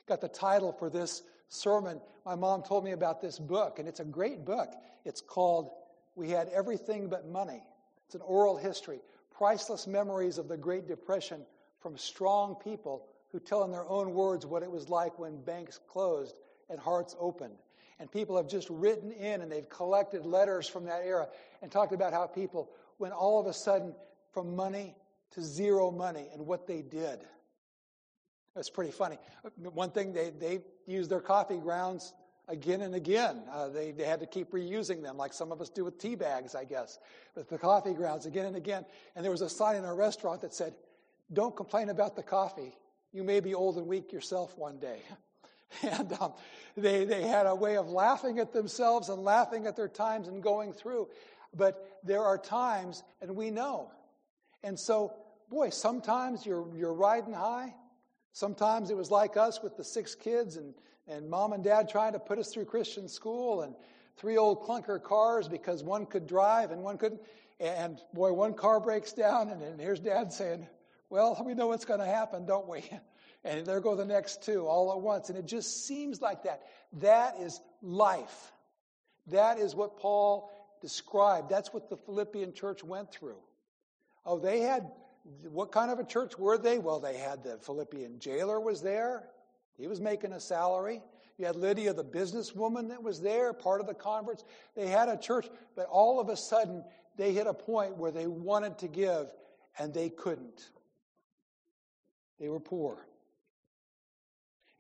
Got 0.09 0.21
the 0.21 0.27
title 0.27 0.73
for 0.73 0.91
this 0.91 1.23
sermon. 1.49 2.01
My 2.27 2.35
mom 2.35 2.65
told 2.65 2.85
me 2.85 2.91
about 2.91 3.23
this 3.23 3.39
book, 3.39 3.79
and 3.79 3.87
it's 3.87 4.01
a 4.01 4.05
great 4.05 4.45
book. 4.45 4.73
It's 5.05 5.21
called 5.21 5.71
We 6.17 6.29
Had 6.29 6.49
Everything 6.49 7.09
But 7.09 7.29
Money. 7.29 7.63
It's 8.07 8.17
an 8.17 8.21
oral 8.23 8.57
history, 8.57 8.99
priceless 9.31 9.87
memories 9.87 10.39
of 10.39 10.49
the 10.49 10.57
Great 10.57 10.89
Depression 10.89 11.43
from 11.79 11.97
strong 11.97 12.57
people 12.57 13.07
who 13.31 13.39
tell 13.39 13.63
in 13.63 13.71
their 13.71 13.89
own 13.89 14.15
words 14.15 14.45
what 14.45 14.65
it 14.65 14.71
was 14.73 14.89
like 14.89 15.21
when 15.21 15.41
banks 15.43 15.79
closed 15.89 16.35
and 16.69 16.81
hearts 16.81 17.15
opened. 17.21 17.55
And 18.01 18.11
people 18.11 18.37
have 18.37 18.49
just 18.49 18.69
written 18.71 19.13
in 19.13 19.43
and 19.43 19.53
they've 19.53 19.69
collected 19.69 20.27
letters 20.27 20.67
from 20.67 20.85
that 20.87 21.03
era 21.05 21.29
and 21.63 21.71
talked 21.71 21.93
about 21.93 22.13
how 22.13 22.27
people 22.27 22.71
went 22.99 23.15
all 23.15 23.39
of 23.39 23.47
a 23.47 23.53
sudden 23.53 23.95
from 24.33 24.57
money 24.57 24.97
to 25.33 25.43
zero 25.43 25.91
money 25.91 26.27
and 26.33 26.47
what 26.47 26.67
they 26.67 26.83
did. 26.83 27.21
That's 28.55 28.71
pretty 28.71 28.93
funny. 28.93 29.19
One 29.57 29.91
thing, 29.91 30.13
they, 30.13 30.31
they 30.31 30.61
used 30.87 31.11
their 31.11 31.21
coffee 31.21 31.57
grounds 31.57 32.13
again 32.49 32.83
and 32.83 32.95
again. 32.95 33.43
Uh, 33.51 33.69
they, 33.69 33.93
they 33.93 34.05
had 34.05 34.21
to 34.21 34.27
keep 34.27 34.53
reusing 34.53 35.03
them, 35.03 35.17
like 35.17 35.33
some 35.33 35.53
of 35.53 35.61
us 35.61 35.71
do 35.71 35.85
with 35.85 35.99
tea 35.99 36.15
bags, 36.15 36.55
I 36.55 36.65
guess. 36.65 36.99
But 37.35 37.49
the 37.49 37.59
coffee 37.59 37.95
grounds 37.95 38.27
again 38.27 38.47
and 38.47 38.57
again. 38.57 38.85
And 39.17 39.25
there 39.25 39.33
was 39.33 39.41
a 39.41 39.49
sign 39.49 39.77
in 39.77 39.85
our 39.85 39.95
restaurant 39.95 40.43
that 40.43 40.53
said, 40.53 40.75
Don't 41.33 41.57
complain 41.57 41.89
about 41.89 42.15
the 42.15 42.23
coffee. 42.23 42.77
You 43.13 43.25
may 43.25 43.41
be 43.41 43.55
old 43.55 43.77
and 43.79 43.87
weak 43.87 44.13
yourself 44.13 44.57
one 44.57 44.79
day. 44.79 45.01
And 45.83 46.13
um, 46.21 46.35
they, 46.77 47.07
they 47.07 47.23
had 47.23 47.47
a 47.47 47.55
way 47.55 47.79
of 47.79 47.89
laughing 47.89 48.41
at 48.41 48.53
themselves 48.53 49.09
and 49.09 49.25
laughing 49.25 49.67
at 49.67 49.75
their 49.75 49.89
times 49.89 50.29
and 50.29 50.43
going 50.43 50.75
through. 50.75 51.09
But 51.57 51.99
there 52.05 52.23
are 52.23 52.37
times, 52.37 53.03
and 53.23 53.35
we 53.35 53.51
know. 53.51 53.91
And 54.63 54.79
so, 54.79 55.13
boy, 55.51 55.71
sometimes 55.71 56.47
you're, 56.47 56.67
you're 56.77 56.95
riding 56.95 57.35
high, 57.35 57.75
Sometimes 58.33 58.91
it 58.91 58.97
was 58.97 59.11
like 59.11 59.37
us 59.37 59.63
with 59.63 59.77
the 59.77 59.85
six 59.85 60.15
kids 60.15 60.57
and, 60.57 60.75
and 61.07 61.29
mom 61.29 61.53
and 61.53 61.63
dad 61.63 61.89
trying 61.89 62.15
to 62.15 62.19
put 62.19 62.39
us 62.39 62.53
through 62.53 62.65
Christian 62.65 63.07
school 63.09 63.61
and 63.61 63.75
three 64.17 64.39
old 64.39 64.63
clunker 64.63 65.03
cars 65.03 65.49
because 65.49 65.83
one 65.83 66.07
could 66.07 66.27
drive 66.27 66.71
and 66.71 66.83
one 66.83 66.97
couldn't. 66.97 67.21
And 67.61 68.01
boy, 68.15 68.33
one 68.33 68.55
car 68.55 68.81
breaks 68.81 69.13
down, 69.13 69.49
and, 69.51 69.63
and 69.63 69.81
here's 69.81 70.01
dad 70.01 70.33
saying, 70.33 70.67
Well, 71.11 71.41
we 71.45 71.55
know 71.55 71.69
what's 71.69 71.85
going 71.85 72.01
to 72.01 72.07
happen, 72.07 72.47
don't 72.47 72.69
we? 72.69 72.83
And 73.45 73.67
there 73.67 73.81
go 73.81 73.97
the 73.97 74.05
next 74.05 74.45
two 74.45 74.69
all 74.69 74.93
at 74.93 75.01
once. 75.01 75.29
And 75.29 75.37
it 75.37 75.47
just 75.47 75.85
seems 75.85 76.21
like 76.21 76.45
that. 76.45 76.63
That 77.01 77.41
is 77.41 77.61
life. 77.83 78.53
That 79.27 79.59
is 79.59 79.75
what 79.75 79.99
Paul 79.99 80.49
described. 80.81 81.51
That's 81.51 81.73
what 81.75 81.91
the 81.91 81.97
Philippian 81.97 82.53
church 82.53 82.85
went 82.85 83.11
through. 83.11 83.41
Oh, 84.25 84.39
they 84.39 84.61
had 84.61 84.91
what 85.51 85.71
kind 85.71 85.91
of 85.91 85.99
a 85.99 86.05
church 86.05 86.39
were 86.39 86.59
they? 86.59 86.79
Well, 86.79 87.01
they 87.01 87.17
had 87.17 87.45
the 87.45 87.59
Philippian 87.59 88.19
jailer 88.19 88.61
was 88.61 88.83
there. 88.83 89.29
He 89.77 89.87
was 89.87 90.01
making 90.01 90.33
a 90.33 90.41
salary. 90.41 91.03
You 91.39 91.47
had 91.47 91.57
Lydia, 91.57 91.93
the 91.93 92.05
businesswoman 92.05 92.89
that 92.89 93.03
was 93.03 93.21
there, 93.21 93.53
part 93.53 93.81
of 93.81 93.87
the 93.87 93.95
converts. 93.95 94.45
They 94.77 94.89
had 94.89 95.09
a 95.09 95.17
church, 95.17 95.49
but 95.75 95.87
all 95.87 96.21
of 96.21 96.29
a 96.29 96.37
sudden 96.37 96.85
they 97.17 97.33
hit 97.33 97.47
a 97.47 97.55
point 97.55 97.97
where 97.97 98.11
they 98.11 98.27
wanted 98.27 98.79
to 98.79 98.89
give 98.89 99.33
and 99.79 99.95
they 99.95 100.09
couldn't. 100.09 100.71
They 102.39 102.49
were 102.49 102.61
poor. 102.61 103.07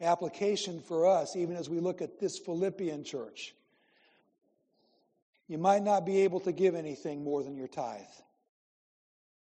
Application 0.00 0.80
for 0.80 1.06
us, 1.06 1.36
even 1.36 1.56
as 1.56 1.70
we 1.70 1.78
look 1.78 2.02
at 2.02 2.18
this 2.18 2.38
Philippian 2.38 3.04
church. 3.04 3.54
You 5.46 5.58
might 5.58 5.82
not 5.82 6.04
be 6.04 6.22
able 6.22 6.40
to 6.40 6.52
give 6.52 6.74
anything 6.74 7.22
more 7.22 7.42
than 7.42 7.56
your 7.56 7.68
tithe. 7.68 8.00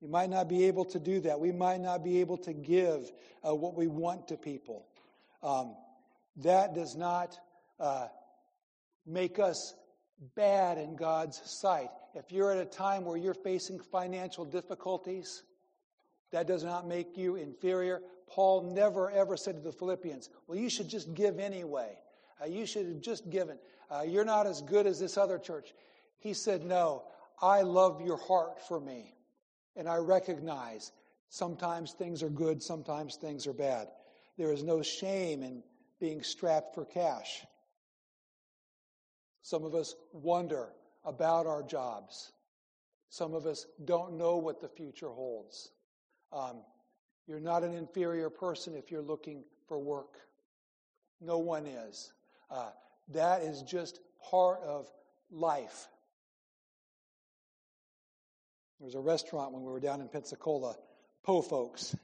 You 0.01 0.07
might 0.07 0.29
not 0.29 0.47
be 0.47 0.65
able 0.65 0.85
to 0.85 0.99
do 0.99 1.19
that. 1.21 1.39
We 1.39 1.51
might 1.51 1.81
not 1.81 2.03
be 2.03 2.19
able 2.19 2.37
to 2.39 2.53
give 2.53 3.11
uh, 3.47 3.55
what 3.55 3.75
we 3.75 3.87
want 3.87 4.27
to 4.27 4.37
people. 4.37 4.85
Um, 5.41 5.75
that 6.37 6.75
does 6.75 6.95
not 6.95 7.37
uh, 7.79 8.07
make 9.05 9.39
us 9.39 9.73
bad 10.35 10.77
in 10.77 10.95
God's 10.95 11.41
sight. 11.49 11.89
If 12.13 12.31
you're 12.31 12.51
at 12.51 12.59
a 12.59 12.65
time 12.65 13.05
where 13.05 13.17
you're 13.17 13.33
facing 13.33 13.79
financial 13.79 14.45
difficulties, 14.45 15.43
that 16.31 16.47
does 16.47 16.63
not 16.63 16.87
make 16.87 17.17
you 17.17 17.35
inferior. 17.35 18.01
Paul 18.27 18.73
never 18.73 19.09
ever 19.11 19.37
said 19.37 19.55
to 19.55 19.61
the 19.61 19.71
Philippians, 19.71 20.29
Well, 20.47 20.57
you 20.57 20.69
should 20.69 20.89
just 20.89 21.13
give 21.13 21.39
anyway. 21.39 21.97
Uh, 22.41 22.45
you 22.45 22.65
should 22.65 22.85
have 22.87 23.01
just 23.01 23.29
given. 23.29 23.57
Uh, 23.89 24.03
you're 24.07 24.25
not 24.25 24.45
as 24.45 24.61
good 24.61 24.85
as 24.85 24.99
this 24.99 25.17
other 25.17 25.39
church. 25.39 25.73
He 26.19 26.33
said, 26.33 26.63
No, 26.63 27.03
I 27.41 27.61
love 27.61 28.01
your 28.01 28.17
heart 28.17 28.67
for 28.67 28.79
me. 28.79 29.16
And 29.77 29.87
I 29.87 29.97
recognize 29.97 30.91
sometimes 31.29 31.93
things 31.93 32.23
are 32.23 32.29
good, 32.29 32.61
sometimes 32.61 33.15
things 33.15 33.47
are 33.47 33.53
bad. 33.53 33.87
There 34.37 34.51
is 34.51 34.63
no 34.63 34.81
shame 34.81 35.43
in 35.43 35.63
being 35.99 36.23
strapped 36.23 36.75
for 36.75 36.83
cash. 36.83 37.45
Some 39.43 39.63
of 39.63 39.75
us 39.75 39.95
wonder 40.11 40.69
about 41.05 41.45
our 41.45 41.63
jobs. 41.63 42.33
Some 43.09 43.33
of 43.33 43.45
us 43.45 43.65
don't 43.85 44.17
know 44.17 44.37
what 44.37 44.59
the 44.59 44.67
future 44.67 45.09
holds. 45.09 45.71
Um, 46.33 46.57
you're 47.27 47.39
not 47.39 47.63
an 47.63 47.73
inferior 47.73 48.29
person 48.29 48.75
if 48.75 48.91
you're 48.91 49.01
looking 49.01 49.43
for 49.67 49.79
work. 49.79 50.17
No 51.21 51.37
one 51.37 51.65
is. 51.65 52.11
Uh, 52.49 52.71
that 53.09 53.41
is 53.41 53.61
just 53.61 53.99
part 54.29 54.61
of 54.63 54.91
life. 55.31 55.87
There 58.79 58.85
was 58.85 58.95
a 58.95 58.99
restaurant 58.99 59.53
when 59.53 59.63
we 59.63 59.71
were 59.71 59.79
down 59.79 60.01
in 60.01 60.07
Pensacola, 60.07 60.75
Po 61.23 61.41
Folks. 61.41 61.95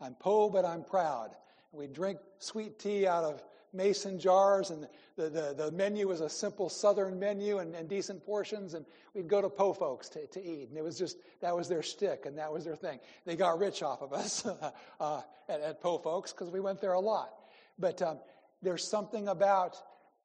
I'm 0.00 0.14
Po, 0.14 0.48
but 0.48 0.64
I'm 0.64 0.84
proud. 0.84 1.30
We 1.72 1.86
drink 1.86 2.18
sweet 2.38 2.78
tea 2.78 3.06
out 3.06 3.24
of 3.24 3.42
mason 3.72 4.18
jars, 4.18 4.70
and 4.70 4.88
the, 5.16 5.28
the, 5.28 5.54
the 5.56 5.72
menu 5.72 6.08
was 6.08 6.20
a 6.20 6.28
simple 6.28 6.68
southern 6.68 7.18
menu 7.18 7.58
and, 7.58 7.74
and, 7.74 7.88
decent 7.88 8.24
portions, 8.24 8.74
and 8.74 8.84
we'd 9.14 9.28
go 9.28 9.40
to 9.40 9.48
Po 9.48 9.72
Folks 9.72 10.08
to, 10.10 10.26
to 10.28 10.42
eat. 10.42 10.68
And 10.68 10.78
it 10.78 10.82
was 10.82 10.98
just, 10.98 11.18
that 11.40 11.56
was 11.56 11.68
their 11.68 11.82
stick, 11.82 12.26
and 12.26 12.38
that 12.38 12.52
was 12.52 12.64
their 12.64 12.76
thing. 12.76 13.00
They 13.24 13.36
got 13.36 13.58
rich 13.58 13.82
off 13.82 14.02
of 14.02 14.12
us 14.12 14.46
uh, 15.00 15.22
at, 15.48 15.60
at 15.60 15.80
Po 15.80 15.98
Folks 15.98 16.32
because 16.32 16.50
we 16.50 16.60
went 16.60 16.80
there 16.80 16.92
a 16.92 17.00
lot. 17.00 17.30
But 17.78 18.02
um, 18.02 18.18
there's 18.62 18.88
something 18.88 19.28
about 19.28 19.76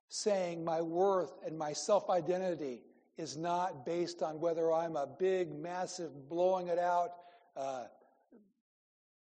saying 0.09 0.63
my 0.63 0.81
worth 0.81 1.33
and 1.45 1.57
my 1.57 1.73
self 1.73 2.09
identity 2.09 2.81
is 3.17 3.37
not 3.37 3.85
based 3.85 4.21
on 4.21 4.39
whether 4.39 4.71
I'm 4.71 4.95
a 4.95 5.07
big, 5.07 5.53
massive, 5.53 6.29
blowing 6.29 6.67
it 6.67 6.79
out 6.79 7.11
uh, 7.55 7.85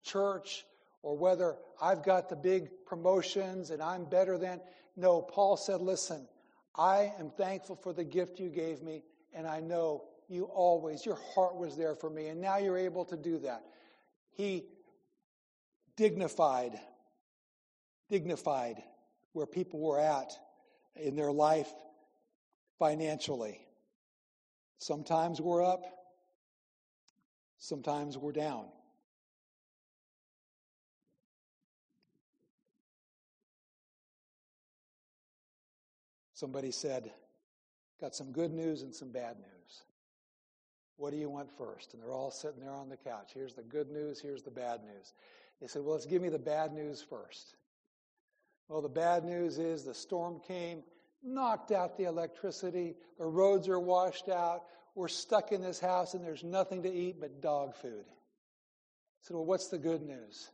church 0.03 0.65
or 1.01 1.17
whether 1.17 1.55
I've 1.81 2.03
got 2.03 2.29
the 2.29 2.35
big 2.35 2.69
promotions 2.85 3.69
and 3.69 3.81
I'm 3.81 4.05
better 4.05 4.37
than. 4.37 4.61
No, 4.95 5.21
Paul 5.21 5.57
said, 5.57 5.81
listen, 5.81 6.27
I 6.75 7.13
am 7.19 7.29
thankful 7.29 7.75
for 7.75 7.93
the 7.93 8.03
gift 8.03 8.39
you 8.39 8.49
gave 8.49 8.81
me, 8.81 9.03
and 9.33 9.47
I 9.47 9.59
know 9.59 10.05
you 10.27 10.45
always, 10.45 11.05
your 11.05 11.19
heart 11.35 11.55
was 11.55 11.77
there 11.77 11.95
for 11.95 12.09
me, 12.09 12.27
and 12.27 12.41
now 12.41 12.57
you're 12.57 12.77
able 12.77 13.05
to 13.05 13.17
do 13.17 13.39
that. 13.39 13.63
He 14.31 14.63
dignified, 15.95 16.79
dignified 18.09 18.81
where 19.33 19.45
people 19.45 19.79
were 19.79 19.99
at 19.99 20.31
in 20.95 21.15
their 21.15 21.31
life 21.31 21.71
financially. 22.79 23.59
Sometimes 24.83 25.39
we're 25.39 25.63
up, 25.63 25.85
sometimes 27.57 28.17
we're 28.17 28.33
down. 28.33 28.65
Somebody 36.33 36.71
said, 36.71 37.13
Got 38.01 38.13
some 38.13 38.33
good 38.33 38.51
news 38.51 38.81
and 38.81 38.93
some 38.93 39.13
bad 39.13 39.37
news. 39.37 39.83
What 40.97 41.11
do 41.11 41.17
you 41.17 41.29
want 41.29 41.49
first? 41.57 41.93
And 41.93 42.03
they're 42.03 42.11
all 42.11 42.29
sitting 42.29 42.59
there 42.59 42.73
on 42.73 42.89
the 42.89 42.97
couch. 42.97 43.31
Here's 43.33 43.53
the 43.53 43.63
good 43.63 43.89
news, 43.89 44.19
here's 44.19 44.43
the 44.43 44.51
bad 44.51 44.81
news. 44.83 45.13
They 45.61 45.67
said, 45.67 45.83
Well, 45.83 45.93
let's 45.93 46.05
give 46.05 46.21
me 46.21 46.27
the 46.27 46.37
bad 46.37 46.73
news 46.73 47.01
first. 47.01 47.55
Well, 48.67 48.81
the 48.81 48.89
bad 48.89 49.23
news 49.23 49.59
is 49.59 49.85
the 49.85 49.93
storm 49.93 50.41
came 50.45 50.83
knocked 51.23 51.71
out 51.71 51.97
the 51.97 52.05
electricity, 52.05 52.95
the 53.17 53.25
roads 53.25 53.67
are 53.67 53.79
washed 53.79 54.29
out, 54.29 54.63
we're 54.95 55.07
stuck 55.07 55.51
in 55.51 55.61
this 55.61 55.79
house 55.79 56.13
and 56.13 56.23
there's 56.23 56.43
nothing 56.43 56.83
to 56.83 56.91
eat 56.91 57.19
but 57.19 57.41
dog 57.41 57.75
food. 57.75 58.05
I 58.05 59.21
said, 59.21 59.35
Well, 59.35 59.45
what's 59.45 59.69
the 59.69 59.77
good 59.77 60.01
news? 60.01 60.49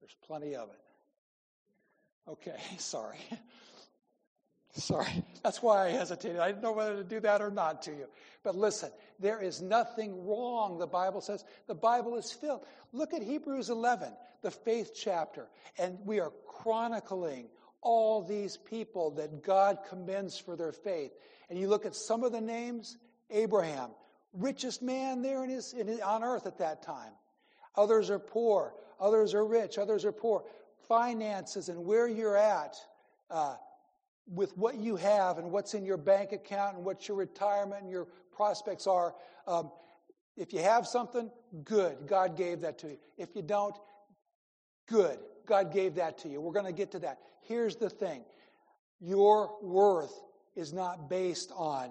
There's 0.00 0.16
plenty 0.26 0.54
of 0.54 0.68
it. 0.68 2.30
Okay, 2.30 2.56
sorry. 2.78 3.18
Sorry, 4.76 5.06
that's 5.44 5.62
why 5.62 5.86
I 5.86 5.90
hesitated. 5.90 6.40
I 6.40 6.48
didn't 6.48 6.62
know 6.62 6.72
whether 6.72 6.96
to 6.96 7.04
do 7.04 7.20
that 7.20 7.40
or 7.40 7.50
not 7.52 7.82
to 7.82 7.92
you. 7.92 8.06
But 8.42 8.56
listen, 8.56 8.90
there 9.20 9.40
is 9.40 9.62
nothing 9.62 10.26
wrong, 10.26 10.78
the 10.78 10.86
Bible 10.86 11.20
says. 11.20 11.44
The 11.68 11.76
Bible 11.76 12.16
is 12.16 12.32
filled. 12.32 12.66
Look 12.92 13.14
at 13.14 13.22
Hebrews 13.22 13.70
11, 13.70 14.08
the 14.42 14.50
faith 14.50 14.90
chapter, 14.92 15.46
and 15.78 15.96
we 16.04 16.18
are 16.18 16.32
chronicling 16.48 17.46
all 17.84 18.22
these 18.22 18.56
people 18.56 19.12
that 19.12 19.44
God 19.44 19.78
commends 19.88 20.36
for 20.36 20.56
their 20.56 20.72
faith. 20.72 21.12
And 21.48 21.58
you 21.58 21.68
look 21.68 21.86
at 21.86 21.94
some 21.94 22.24
of 22.24 22.32
the 22.32 22.40
names 22.40 22.96
Abraham, 23.30 23.90
richest 24.32 24.82
man 24.82 25.22
there 25.22 25.44
in 25.44 25.50
his, 25.50 25.72
in 25.72 25.86
his, 25.86 26.00
on 26.00 26.24
earth 26.24 26.46
at 26.46 26.58
that 26.58 26.82
time. 26.82 27.12
Others 27.76 28.10
are 28.10 28.18
poor, 28.18 28.74
others 28.98 29.34
are 29.34 29.46
rich, 29.46 29.78
others 29.78 30.04
are 30.04 30.12
poor. 30.12 30.44
Finances 30.88 31.68
and 31.68 31.84
where 31.84 32.08
you're 32.08 32.36
at. 32.36 32.76
Uh, 33.30 33.54
with 34.26 34.56
what 34.56 34.76
you 34.76 34.96
have 34.96 35.38
and 35.38 35.50
what's 35.50 35.74
in 35.74 35.84
your 35.84 35.96
bank 35.96 36.32
account 36.32 36.76
and 36.76 36.84
what 36.84 37.08
your 37.08 37.16
retirement 37.16 37.82
and 37.82 37.90
your 37.90 38.06
prospects 38.32 38.86
are. 38.86 39.14
Um, 39.46 39.70
if 40.36 40.52
you 40.52 40.60
have 40.60 40.86
something, 40.86 41.30
good. 41.64 41.96
God 42.06 42.36
gave 42.36 42.62
that 42.62 42.78
to 42.78 42.88
you. 42.88 42.98
If 43.18 43.36
you 43.36 43.42
don't, 43.42 43.76
good. 44.88 45.18
God 45.46 45.72
gave 45.72 45.96
that 45.96 46.18
to 46.18 46.28
you. 46.28 46.40
We're 46.40 46.52
going 46.52 46.66
to 46.66 46.72
get 46.72 46.92
to 46.92 46.98
that. 47.00 47.18
Here's 47.42 47.76
the 47.76 47.90
thing 47.90 48.24
your 49.00 49.56
worth 49.62 50.14
is 50.56 50.72
not 50.72 51.10
based 51.10 51.52
on 51.54 51.90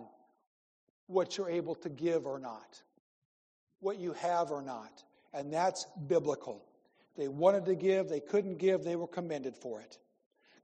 what 1.08 1.38
you're 1.38 1.50
able 1.50 1.76
to 1.76 1.90
give 1.90 2.26
or 2.26 2.40
not, 2.40 2.82
what 3.80 3.98
you 3.98 4.14
have 4.14 4.52
or 4.52 4.62
not. 4.62 5.04
And 5.34 5.52
that's 5.52 5.86
biblical. 6.08 6.64
They 7.16 7.28
wanted 7.28 7.66
to 7.66 7.76
give, 7.76 8.10
they 8.10 8.20
couldn't 8.20 8.58
give, 8.58 8.84
they 8.84 8.96
were 8.96 9.08
commended 9.08 9.56
for 9.56 9.82
it. 9.82 9.98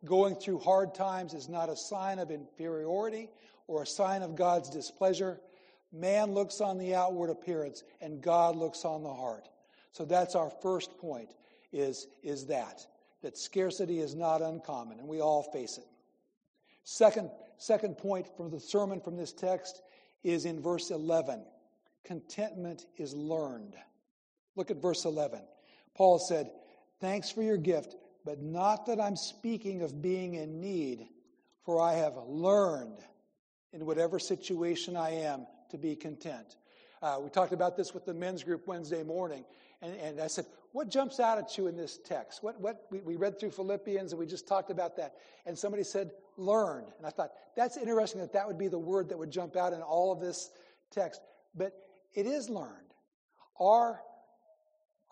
Going 0.05 0.36
through 0.36 0.60
hard 0.60 0.96
times 0.96 1.34
is 1.34 1.50
not 1.50 1.69
a 1.69 1.75
sign 1.75 2.19
of 2.19 2.31
inferiority 2.31 3.29
or 3.67 3.84
a 3.84 3.88
sign 3.88 4.24
of 4.24 4.36
God's 4.36 4.69
displeasure. 4.69 5.39
Man 5.91 6.34
looks 6.34 6.62
on 6.62 6.77
the 6.77 6.96
outward 6.96 7.29
appearance 7.29 7.84
and 8.01 8.22
God 8.22 8.55
looks 8.55 8.86
on 8.86 9.03
the 9.03 9.13
heart. 9.13 9.50
So 9.91 10.05
that's 10.05 10.36
our 10.36 10.51
first 10.62 10.98
point 10.98 11.34
is, 11.72 12.08
is 12.24 12.48
that, 12.48 12.86
that 13.22 13.38
scarcity 13.38 14.00
is 14.00 14.16
not 14.16 14.42
uncommon 14.42 15.00
and 15.00 15.08
we 15.08 15.22
all 15.22 15.44
face 15.44 15.78
it. 15.78 15.88
Second, 16.84 17.30
second 17.58 17.98
point 17.98 18.28
from 18.36 18.50
the 18.50 18.60
sermon 18.60 19.00
from 19.00 19.16
this 19.16 19.32
text 19.32 19.82
is 20.24 20.46
in 20.46 20.62
verse 20.62 20.92
11. 20.92 21.44
Contentment 22.04 22.86
is 22.98 23.14
learned. 23.14 23.76
Look 24.56 24.72
at 24.72 24.82
verse 24.82 25.06
11. 25.06 25.42
Paul 25.96 26.20
said, 26.20 26.52
Thanks 27.00 27.32
for 27.32 27.44
your 27.44 27.58
gift, 27.58 27.96
but 28.26 28.42
not 28.42 28.86
that 28.88 29.00
I'm 29.00 29.16
speaking 29.16 29.82
of 29.82 30.02
being 30.02 30.36
in 30.36 30.60
need, 30.60 31.08
for 31.64 31.82
I 31.82 31.94
have 31.94 32.18
learned 32.28 33.00
in 33.72 33.86
whatever 33.86 34.20
situation 34.20 34.98
I 34.98 35.12
am 35.12 35.46
to 35.70 35.78
be 35.78 35.96
content. 35.96 36.58
Uh, 37.02 37.20
we 37.22 37.30
talked 37.30 37.54
about 37.54 37.78
this 37.78 37.94
with 37.94 38.06
the 38.06 38.14
men's 38.14 38.44
group 38.44 38.68
Wednesday 38.68 39.04
morning, 39.04 39.46
and, 39.82 39.96
and 39.96 40.22
I 40.22 40.28
said, 40.28 40.46
What 40.72 40.90
jumps 40.90 41.20
out 41.20 41.38
at 41.38 41.58
you 41.58 41.68
in 41.68 41.76
this 41.76 41.98
text? 41.98 42.44
What, 42.44 42.60
what 42.60 42.86
we, 42.92 43.00
we 43.00 43.16
read 43.16 43.40
through 43.40 43.52
Philippians 43.52 44.12
and 44.12 44.20
we 44.20 44.26
just 44.26 44.48
talked 44.48 44.72
about 44.72 44.98
that. 44.98 45.16
And 45.46 45.58
somebody 45.58 45.84
said, 45.84 46.12
Learned. 46.38 46.88
And 46.98 47.06
I 47.06 47.10
thought, 47.10 47.32
That's 47.56 47.78
interesting 47.78 48.22
that 48.22 48.34
that 48.34 48.48
would 48.48 48.58
be 48.58 48.68
the 48.68 48.80
word 48.80 49.10
that 49.10 49.18
would 49.18 49.32
jump 49.32 49.56
out 49.56 49.74
in 49.74 49.82
all 49.82 50.12
of 50.12 50.20
this 50.20 50.52
text. 50.92 51.22
But 51.56 51.74
it 52.14 52.26
is 52.26 52.50
learned. 52.50 52.94
Our, 53.60 54.02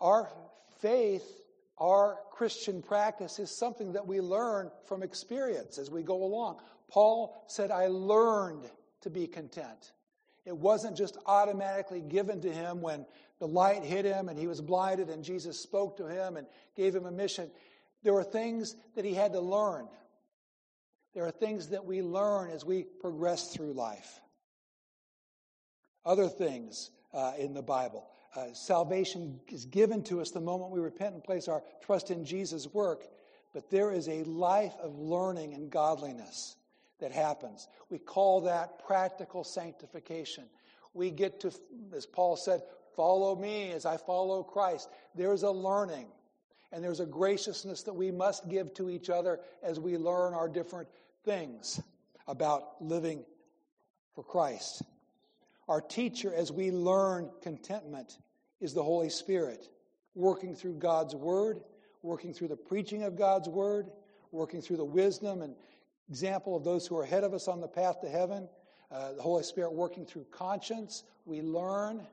our 0.00 0.30
faith 0.80 1.24
our 1.80 2.18
Christian 2.32 2.82
practice 2.82 3.38
is 3.38 3.56
something 3.56 3.92
that 3.92 4.06
we 4.06 4.20
learn 4.20 4.70
from 4.86 5.02
experience 5.02 5.78
as 5.78 5.90
we 5.90 6.02
go 6.02 6.24
along. 6.24 6.58
Paul 6.90 7.44
said, 7.46 7.70
I 7.70 7.86
learned 7.86 8.68
to 9.02 9.10
be 9.10 9.26
content. 9.26 9.92
It 10.48 10.56
wasn't 10.56 10.96
just 10.96 11.18
automatically 11.26 12.00
given 12.00 12.40
to 12.40 12.50
him 12.50 12.80
when 12.80 13.04
the 13.38 13.46
light 13.46 13.84
hit 13.84 14.06
him 14.06 14.30
and 14.30 14.38
he 14.38 14.46
was 14.46 14.62
blinded 14.62 15.10
and 15.10 15.22
Jesus 15.22 15.60
spoke 15.60 15.98
to 15.98 16.06
him 16.06 16.38
and 16.38 16.46
gave 16.74 16.94
him 16.94 17.04
a 17.04 17.10
mission. 17.10 17.50
There 18.02 18.14
were 18.14 18.24
things 18.24 18.74
that 18.96 19.04
he 19.04 19.12
had 19.12 19.34
to 19.34 19.40
learn. 19.40 19.88
There 21.12 21.26
are 21.26 21.30
things 21.30 21.68
that 21.68 21.84
we 21.84 22.00
learn 22.00 22.48
as 22.48 22.64
we 22.64 22.84
progress 22.84 23.52
through 23.52 23.74
life. 23.74 24.20
Other 26.06 26.28
things 26.28 26.90
uh, 27.12 27.34
in 27.38 27.52
the 27.52 27.60
Bible. 27.60 28.08
Uh, 28.34 28.54
salvation 28.54 29.40
is 29.48 29.66
given 29.66 30.02
to 30.04 30.22
us 30.22 30.30
the 30.30 30.40
moment 30.40 30.70
we 30.70 30.80
repent 30.80 31.12
and 31.12 31.22
place 31.22 31.46
our 31.46 31.62
trust 31.82 32.10
in 32.10 32.24
Jesus' 32.24 32.66
work, 32.72 33.04
but 33.52 33.68
there 33.68 33.92
is 33.92 34.08
a 34.08 34.22
life 34.24 34.74
of 34.82 34.98
learning 34.98 35.52
and 35.52 35.68
godliness 35.68 36.56
that 37.00 37.12
happens. 37.12 37.68
We 37.90 37.98
call 37.98 38.42
that 38.42 38.84
practical 38.86 39.44
sanctification. 39.44 40.44
We 40.94 41.10
get 41.10 41.40
to, 41.40 41.52
as 41.94 42.06
Paul 42.06 42.36
said, 42.36 42.62
follow 42.96 43.36
me 43.36 43.70
as 43.72 43.86
I 43.86 43.96
follow 43.96 44.42
Christ. 44.42 44.88
There's 45.14 45.42
a 45.42 45.50
learning 45.50 46.06
and 46.72 46.84
there's 46.84 47.00
a 47.00 47.06
graciousness 47.06 47.82
that 47.84 47.94
we 47.94 48.10
must 48.10 48.48
give 48.48 48.74
to 48.74 48.90
each 48.90 49.08
other 49.10 49.40
as 49.62 49.80
we 49.80 49.96
learn 49.96 50.34
our 50.34 50.48
different 50.48 50.88
things 51.24 51.80
about 52.26 52.82
living 52.82 53.24
for 54.14 54.22
Christ. 54.22 54.82
Our 55.68 55.80
teacher, 55.80 56.32
as 56.34 56.50
we 56.50 56.70
learn 56.70 57.30
contentment, 57.42 58.18
is 58.60 58.74
the 58.74 58.82
Holy 58.82 59.10
Spirit, 59.10 59.68
working 60.14 60.54
through 60.54 60.74
God's 60.74 61.14
Word, 61.14 61.60
working 62.02 62.32
through 62.32 62.48
the 62.48 62.56
preaching 62.56 63.04
of 63.04 63.16
God's 63.16 63.48
Word, 63.48 63.90
working 64.32 64.60
through 64.60 64.78
the 64.78 64.84
wisdom 64.84 65.42
and 65.42 65.54
example 66.08 66.56
of 66.56 66.64
those 66.64 66.86
who 66.86 66.96
are 66.96 67.04
ahead 67.04 67.24
of 67.24 67.34
us 67.34 67.48
on 67.48 67.60
the 67.60 67.68
path 67.68 68.00
to 68.00 68.08
heaven. 68.08 68.48
Uh, 68.90 69.12
the 69.12 69.22
Holy 69.22 69.42
Spirit 69.42 69.72
working 69.72 70.06
through 70.06 70.24
conscience, 70.30 71.04
we 71.26 71.42
learn, 71.42 72.06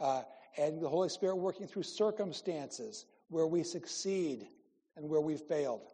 uh, 0.00 0.22
and 0.58 0.80
the 0.80 0.88
Holy 0.88 1.08
Spirit 1.08 1.36
working 1.36 1.66
through 1.66 1.82
circumstances 1.82 3.06
where 3.28 3.46
we 3.46 3.62
succeed 3.62 4.46
and 4.96 5.08
where 5.08 5.20
we 5.20 5.36
failed. 5.36 5.90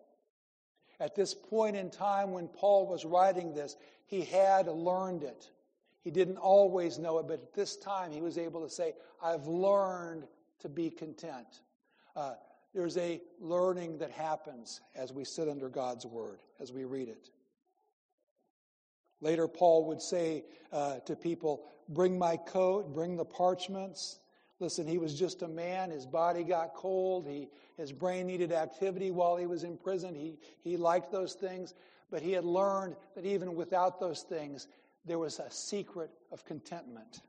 At 1.00 1.14
this 1.14 1.34
point 1.34 1.76
in 1.76 1.90
time 1.90 2.32
when 2.32 2.48
Paul 2.48 2.86
was 2.86 3.04
writing 3.04 3.54
this, 3.54 3.76
he 4.06 4.22
had 4.22 4.66
learned 4.66 5.22
it. 5.22 5.50
He 6.00 6.10
didn't 6.10 6.36
always 6.36 6.98
know 6.98 7.18
it, 7.18 7.26
but 7.26 7.40
at 7.40 7.54
this 7.54 7.76
time 7.76 8.12
he 8.12 8.20
was 8.20 8.38
able 8.38 8.62
to 8.62 8.70
say, 8.70 8.94
I've 9.22 9.46
learned 9.46 10.26
to 10.60 10.68
be 10.68 10.90
content. 10.90 11.60
Uh, 12.14 12.34
there's 12.74 12.96
a 12.96 13.20
learning 13.40 13.98
that 13.98 14.10
happens 14.10 14.80
as 14.94 15.12
we 15.12 15.24
sit 15.24 15.48
under 15.48 15.68
God's 15.68 16.04
word, 16.04 16.40
as 16.60 16.72
we 16.72 16.84
read 16.84 17.08
it. 17.08 17.30
Later, 19.24 19.48
Paul 19.48 19.86
would 19.86 20.02
say 20.02 20.44
uh, 20.70 20.98
to 21.06 21.16
people, 21.16 21.64
Bring 21.88 22.18
my 22.18 22.36
coat, 22.36 22.92
bring 22.92 23.16
the 23.16 23.24
parchments. 23.24 24.18
Listen, 24.60 24.86
he 24.86 24.98
was 24.98 25.18
just 25.18 25.40
a 25.40 25.48
man. 25.48 25.90
His 25.90 26.04
body 26.04 26.44
got 26.44 26.74
cold. 26.74 27.26
He, 27.26 27.48
his 27.78 27.90
brain 27.90 28.26
needed 28.26 28.52
activity 28.52 29.10
while 29.10 29.36
he 29.36 29.46
was 29.46 29.64
in 29.64 29.78
prison. 29.78 30.14
He, 30.14 30.38
he 30.62 30.76
liked 30.76 31.10
those 31.10 31.32
things. 31.32 31.74
But 32.10 32.20
he 32.20 32.32
had 32.32 32.44
learned 32.44 32.96
that 33.14 33.24
even 33.24 33.54
without 33.54 33.98
those 33.98 34.22
things, 34.22 34.68
there 35.06 35.18
was 35.18 35.38
a 35.38 35.50
secret 35.50 36.10
of 36.30 36.44
contentment. 36.44 37.20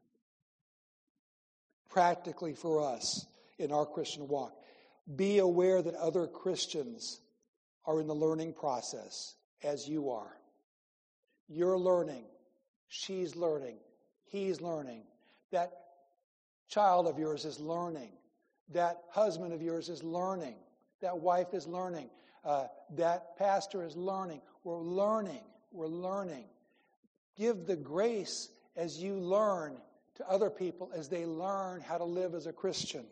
Practically 1.90 2.54
for 2.54 2.84
us 2.84 3.26
in 3.58 3.72
our 3.72 3.86
Christian 3.86 4.28
walk, 4.28 4.54
be 5.16 5.38
aware 5.40 5.82
that 5.82 5.96
other 5.96 6.28
Christians 6.28 7.22
are 7.86 8.02
in 8.02 8.08
the 8.08 8.16
learning 8.16 8.54
process 8.54 9.36
as 9.64 9.88
you 9.88 10.10
are. 10.10 10.38
You're 11.48 11.78
learning, 11.78 12.26
she's 12.88 13.36
learning, 13.36 13.78
he's 14.26 14.62
learning. 14.62 15.04
That 15.52 15.72
child 16.68 17.08
of 17.08 17.20
yours 17.20 17.46
is 17.46 17.60
learning. 17.60 18.12
That 18.74 19.04
husband 19.12 19.54
of 19.54 19.62
yours 19.62 19.90
is 19.90 20.04
learning. 20.04 20.56
That 21.02 21.20
wife 21.20 21.54
is 21.54 21.68
learning. 21.68 22.10
Uh, 22.44 22.68
that 22.96 23.38
pastor 23.38 23.84
is 23.84 23.96
learning. 23.96 24.42
We're 24.64 24.80
learning. 24.80 25.44
We're 25.72 25.88
learning. 25.88 26.46
Give 27.36 27.66
the 27.66 27.76
grace 27.76 28.50
as 28.76 29.02
you 29.02 29.16
learn 29.16 29.78
to 30.16 30.30
other 30.30 30.50
people 30.50 30.92
as 30.96 31.10
they 31.10 31.26
learn 31.26 31.82
how 31.82 31.98
to 31.98 32.06
live 32.06 32.34
as 32.34 32.48
a 32.48 32.54
Christian. 32.54 33.06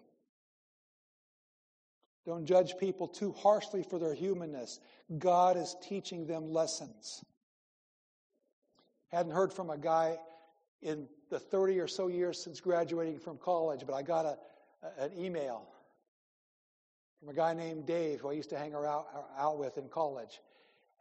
Don't 2.26 2.46
judge 2.46 2.78
people 2.78 3.08
too 3.08 3.34
harshly 3.34 3.84
for 3.84 4.00
their 4.00 4.13
humanness. 4.13 4.80
God 5.17 5.58
is 5.58 5.76
teaching 5.82 6.26
them 6.26 6.52
lessons. 6.52 7.24
Hadn't 9.13 9.32
heard 9.32 9.54
from 9.54 9.69
a 9.69 9.78
guy 9.78 10.17
in 10.82 11.08
the 11.30 11.39
30 11.39 11.80
or 11.80 11.88
so 11.88 12.08
years 12.08 12.43
since 12.43 12.60
graduating 12.60 13.19
from 13.19 13.38
college, 13.38 13.84
but 13.86 13.93
I 13.93 14.02
got 14.02 14.26
a, 14.26 14.38
an 14.97 15.12
email 15.17 15.67
from 17.19 17.30
a 17.30 17.34
guy 17.34 17.54
named 17.54 17.86
Dave 17.86 18.21
who 18.21 18.30
I 18.30 18.34
used 18.34 18.49
to 18.49 18.58
hang 18.58 18.73
out, 18.73 19.06
out 19.38 19.60
with 19.60 19.78
in 19.78 19.88
college. 19.88 20.41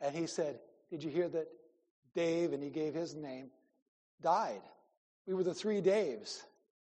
And 0.01 0.15
he 0.15 0.27
said, 0.27 0.59
Did 0.91 1.03
you 1.03 1.11
hear 1.11 1.27
that 1.31 1.49
Dave, 2.15 2.53
and 2.53 2.63
he 2.63 2.69
gave 2.69 2.93
his 2.93 3.15
name, 3.15 3.51
died. 4.21 4.61
We 5.27 5.33
were 5.35 5.45
the 5.45 5.55
three 5.55 5.81
Daves. 5.81 6.43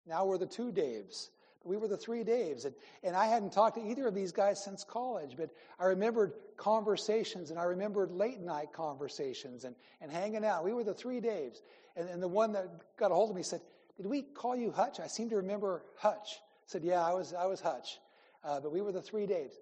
Now 0.06 0.26
we're 0.26 0.38
the 0.38 0.46
two 0.46 0.72
Daves. 0.72 1.30
We 1.68 1.78
were 1.78 1.88
the 1.88 1.98
three 1.98 2.24
Daves. 2.24 2.66
And, 2.66 2.74
and 3.04 3.16
I 3.16 3.28
hadn't 3.28 3.52
talked 3.52 3.76
to 3.76 3.84
either 3.84 4.08
of 4.08 4.16
these 4.16 4.32
guys 4.32 4.64
since 4.64 4.84
college, 4.84 5.36
but 5.38 5.50
I 5.80 5.86
remembered 5.86 6.34
conversations 6.56 7.52
and 7.52 7.60
I 7.60 7.64
remembered 7.64 8.12
late 8.12 8.40
night 8.40 8.72
conversations 8.74 9.66
and, 9.66 9.76
and 10.02 10.12
hanging 10.12 10.46
out. 10.46 10.64
We 10.64 10.74
were 10.74 10.84
the 10.84 10.94
three 10.94 11.20
Daves. 11.20 11.62
And, 11.96 12.10
and 12.10 12.24
the 12.24 12.28
one 12.28 12.54
that 12.54 12.68
got 12.98 13.12
a 13.12 13.14
hold 13.14 13.30
of 13.30 13.36
me 13.36 13.44
said, 13.44 13.62
Did 13.98 14.08
we 14.08 14.22
call 14.22 14.56
you 14.56 14.72
Hutch? 14.72 15.00
I 15.00 15.08
seem 15.08 15.30
to 15.30 15.36
remember 15.38 15.84
Hutch. 15.98 16.40
I 16.40 16.66
said, 16.68 16.84
Yeah, 16.84 17.06
I 17.06 17.14
was, 17.14 17.34
I 17.34 17.46
was 17.46 17.60
Hutch. 17.60 18.00
Uh, 18.44 18.60
but 18.60 18.72
we 18.72 18.82
were 18.82 18.92
the 18.92 19.02
three 19.02 19.28
Daves. 19.28 19.54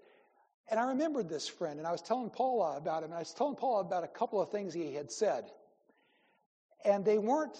And 0.69 0.79
I 0.79 0.87
remembered 0.87 1.29
this 1.29 1.47
friend, 1.47 1.77
and 1.77 1.87
I 1.87 1.91
was 1.91 2.01
telling 2.01 2.29
Paula 2.29 2.77
about 2.77 3.03
him, 3.03 3.09
and 3.09 3.15
I 3.15 3.19
was 3.19 3.33
telling 3.33 3.55
Paula 3.55 3.81
about 3.81 4.03
a 4.03 4.07
couple 4.07 4.41
of 4.41 4.49
things 4.49 4.73
he 4.73 4.93
had 4.93 5.11
said. 5.11 5.45
And 6.83 7.05
they 7.05 7.17
weren't 7.17 7.57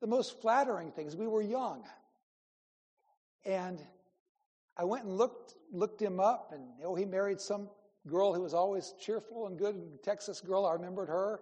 the 0.00 0.06
most 0.06 0.40
flattering 0.40 0.92
things. 0.92 1.16
We 1.16 1.26
were 1.26 1.42
young. 1.42 1.82
And 3.46 3.80
I 4.76 4.84
went 4.84 5.04
and 5.04 5.16
looked 5.16 5.54
looked 5.72 6.02
him 6.02 6.20
up, 6.20 6.52
and 6.52 6.62
oh, 6.84 6.94
he 6.94 7.04
married 7.04 7.40
some 7.40 7.68
girl 8.06 8.34
who 8.34 8.42
was 8.42 8.54
always 8.54 8.94
cheerful 9.00 9.46
and 9.46 9.58
good, 9.58 10.02
Texas 10.02 10.40
girl. 10.40 10.66
I 10.66 10.72
remembered 10.72 11.08
her, 11.08 11.40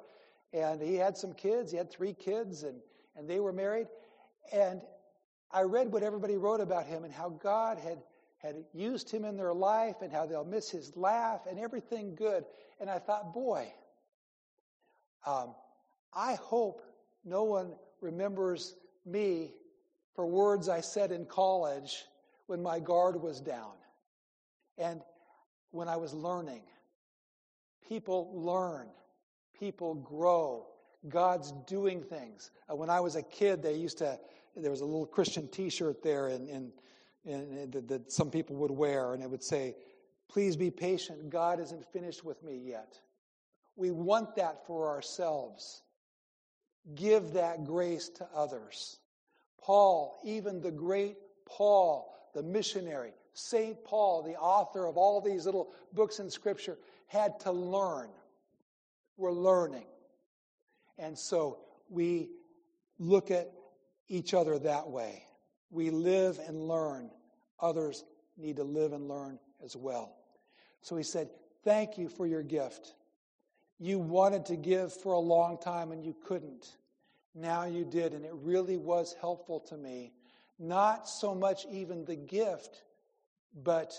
and 0.53 0.81
he 0.81 0.95
had 0.95 1.17
some 1.17 1.33
kids. 1.33 1.71
He 1.71 1.79
had 1.79 1.91
three 1.91 2.13
kids, 2.13 2.63
and 2.63 2.81
and 3.17 3.29
they 3.29 3.41
were 3.41 3.53
married. 3.53 3.87
And 4.53 4.83
I 5.51 5.63
read 5.63 5.91
what 5.91 6.03
everybody 6.03 6.37
wrote 6.37 6.61
about 6.61 6.87
him 6.87 7.05
and 7.05 7.13
how 7.13 7.31
God 7.31 7.79
had 7.79 7.99
had 8.39 8.57
used 8.75 9.11
him 9.11 9.25
in 9.25 9.39
their 9.39 9.55
life 9.55 10.03
and 10.03 10.13
how 10.13 10.27
they'll 10.27 10.45
miss 10.45 10.69
his 10.69 10.95
laugh 10.97 11.47
and 11.49 11.59
everything 11.59 12.15
good. 12.15 12.45
And 12.79 12.91
I 12.91 12.99
thought, 12.99 13.33
boy, 13.33 13.73
um, 15.25 15.55
I 16.13 16.35
hope 16.35 16.83
no 17.25 17.45
one 17.45 17.73
remembers 18.03 18.75
me 19.07 19.55
for 20.15 20.27
words 20.27 20.69
I 20.69 20.81
said 20.81 21.13
in 21.13 21.27
college 21.27 22.05
when 22.47 22.63
my 22.63 22.79
guard 22.79 23.21
was 23.21 23.41
down 23.41 23.73
and 24.79 25.01
when 25.71 25.89
I 25.89 25.97
was 25.97 26.13
learning. 26.15 26.63
People 27.89 28.31
learn, 28.35 28.89
people 29.59 29.95
grow. 29.95 30.67
God's 31.09 31.53
doing 31.67 32.03
things. 32.03 32.51
Uh, 32.71 32.77
when 32.77 32.89
I 32.89 33.01
was 33.01 33.15
a 33.17 33.23
kid, 33.23 33.63
they 33.63 33.75
used 33.75 33.99
to, 33.99 34.19
there 34.57 34.71
was 34.71 34.81
a 34.81 34.87
little 34.87 35.07
Christian 35.07 35.49
t 35.49 35.69
shirt 35.69 36.03
there 36.03 36.29
in, 36.29 36.49
in, 36.49 36.73
in, 37.27 37.71
that, 37.73 37.89
that 37.89 38.13
some 38.13 38.31
people 38.31 38.57
would 38.57 38.71
wear, 38.71 39.13
and 39.13 39.23
it 39.23 39.29
would 39.29 39.43
say, 39.43 39.77
Please 40.29 40.57
be 40.57 40.71
patient. 40.71 41.29
God 41.29 41.61
isn't 41.61 41.85
finished 41.93 42.25
with 42.25 42.43
me 42.43 42.57
yet. 42.57 42.99
We 43.77 43.91
want 43.91 44.37
that 44.37 44.67
for 44.67 44.89
ourselves. 44.89 45.83
Give 46.95 47.35
that 47.35 47.65
grace 47.65 48.09
to 48.17 48.27
others. 48.35 48.99
Paul, 49.65 50.21
even 50.25 50.61
the 50.61 50.71
great 50.71 51.17
Paul, 51.47 52.15
the 52.35 52.43
missionary, 52.43 53.13
St. 53.33 53.83
Paul, 53.83 54.23
the 54.23 54.37
author 54.37 54.87
of 54.87 54.99
all 54.99 55.23
these 55.23 55.47
little 55.47 55.73
books 55.95 56.19
in 56.19 56.31
Scripture, 56.31 56.77
had 57.07 57.41
to 57.41 57.51
learn. 57.51 58.11
We're 59.17 59.33
learning. 59.33 59.87
And 60.99 61.19
so 61.19 61.61
we 61.89 62.29
look 62.99 63.31
at 63.31 63.51
each 64.09 64.35
other 64.35 64.59
that 64.59 64.89
way. 64.89 65.25
We 65.71 65.89
live 65.89 66.39
and 66.47 66.69
learn. 66.69 67.11
Others 67.59 68.05
need 68.37 68.57
to 68.57 68.65
live 68.65 68.93
and 68.93 69.09
learn 69.09 69.39
as 69.65 69.75
well. 69.75 70.15
So 70.83 70.95
he 70.95 71.03
said, 71.03 71.31
Thank 71.65 71.97
you 71.97 72.11
for 72.11 72.27
your 72.27 72.43
gift. 72.43 72.93
You 73.79 73.99
wanted 73.99 74.45
to 74.47 74.57
give 74.57 74.93
for 74.93 75.15
a 75.15 75.19
long 75.19 75.57
time 75.57 75.91
and 75.91 76.05
you 76.05 76.15
couldn't. 76.27 76.77
Now 77.35 77.65
you 77.65 77.85
did, 77.85 78.13
and 78.13 78.25
it 78.25 78.33
really 78.35 78.77
was 78.77 79.15
helpful 79.21 79.61
to 79.69 79.77
me. 79.77 80.13
Not 80.59 81.09
so 81.09 81.35
much 81.35 81.67
even 81.71 82.05
the 82.05 82.17
gift, 82.17 82.83
but 83.63 83.93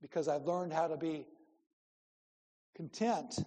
because 0.00 0.28
I've 0.28 0.44
learned 0.44 0.72
how 0.72 0.86
to 0.86 0.96
be 0.96 1.26
content. 2.76 3.38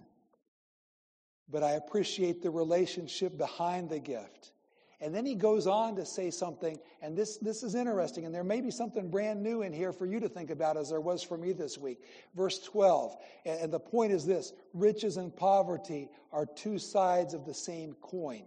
But 1.48 1.62
I 1.62 1.72
appreciate 1.72 2.42
the 2.42 2.50
relationship 2.50 3.36
behind 3.36 3.88
the 3.88 3.98
gift. 3.98 4.52
And 5.00 5.12
then 5.12 5.26
he 5.26 5.34
goes 5.34 5.66
on 5.66 5.96
to 5.96 6.06
say 6.06 6.30
something, 6.30 6.78
and 7.02 7.16
this, 7.16 7.36
this 7.38 7.64
is 7.64 7.74
interesting, 7.74 8.24
and 8.24 8.32
there 8.32 8.44
may 8.44 8.60
be 8.60 8.70
something 8.70 9.10
brand 9.10 9.42
new 9.42 9.62
in 9.62 9.72
here 9.72 9.92
for 9.92 10.06
you 10.06 10.20
to 10.20 10.28
think 10.28 10.50
about 10.50 10.76
as 10.76 10.90
there 10.90 11.00
was 11.00 11.24
for 11.24 11.36
me 11.36 11.52
this 11.52 11.76
week. 11.76 11.98
Verse 12.36 12.60
12, 12.60 13.16
and, 13.44 13.60
and 13.62 13.72
the 13.72 13.80
point 13.80 14.12
is 14.12 14.24
this 14.24 14.52
riches 14.72 15.16
and 15.16 15.34
poverty 15.34 16.08
are 16.30 16.46
two 16.46 16.78
sides 16.78 17.34
of 17.34 17.44
the 17.44 17.54
same 17.54 17.94
coin. 18.00 18.44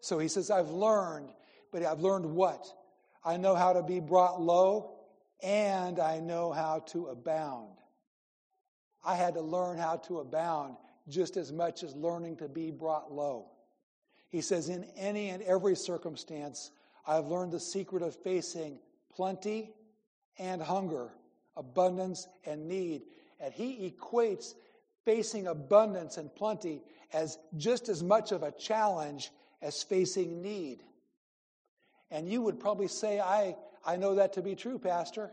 So 0.00 0.18
he 0.18 0.28
says, 0.28 0.50
I've 0.50 0.70
learned, 0.70 1.30
but 1.72 1.82
I've 1.82 2.00
learned 2.00 2.26
what? 2.26 2.66
I 3.24 3.36
know 3.36 3.54
how 3.54 3.72
to 3.72 3.82
be 3.82 4.00
brought 4.00 4.40
low, 4.40 4.94
and 5.42 5.98
I 5.98 6.20
know 6.20 6.52
how 6.52 6.80
to 6.88 7.08
abound. 7.08 7.74
I 9.04 9.14
had 9.14 9.34
to 9.34 9.40
learn 9.40 9.78
how 9.78 9.96
to 10.08 10.20
abound 10.20 10.76
just 11.08 11.36
as 11.36 11.52
much 11.52 11.82
as 11.82 11.94
learning 11.94 12.36
to 12.36 12.48
be 12.48 12.70
brought 12.70 13.12
low. 13.12 13.50
He 14.28 14.40
says, 14.40 14.68
In 14.68 14.84
any 14.96 15.30
and 15.30 15.42
every 15.42 15.74
circumstance, 15.74 16.70
I've 17.06 17.26
learned 17.26 17.52
the 17.52 17.60
secret 17.60 18.02
of 18.02 18.14
facing 18.16 18.78
plenty 19.14 19.72
and 20.38 20.60
hunger, 20.60 21.10
abundance 21.56 22.28
and 22.44 22.68
need. 22.68 23.02
And 23.40 23.52
he 23.54 23.90
equates 23.90 24.54
facing 25.04 25.46
abundance 25.46 26.18
and 26.18 26.34
plenty 26.34 26.82
as 27.12 27.38
just 27.56 27.88
as 27.88 28.02
much 28.02 28.32
of 28.32 28.42
a 28.42 28.52
challenge 28.52 29.30
as 29.62 29.82
facing 29.82 30.42
need. 30.42 30.82
And 32.10 32.28
you 32.28 32.42
would 32.42 32.60
probably 32.60 32.88
say, 32.88 33.20
I, 33.20 33.56
I 33.84 33.96
know 33.96 34.16
that 34.16 34.34
to 34.34 34.42
be 34.42 34.54
true, 34.54 34.78
Pastor. 34.78 35.30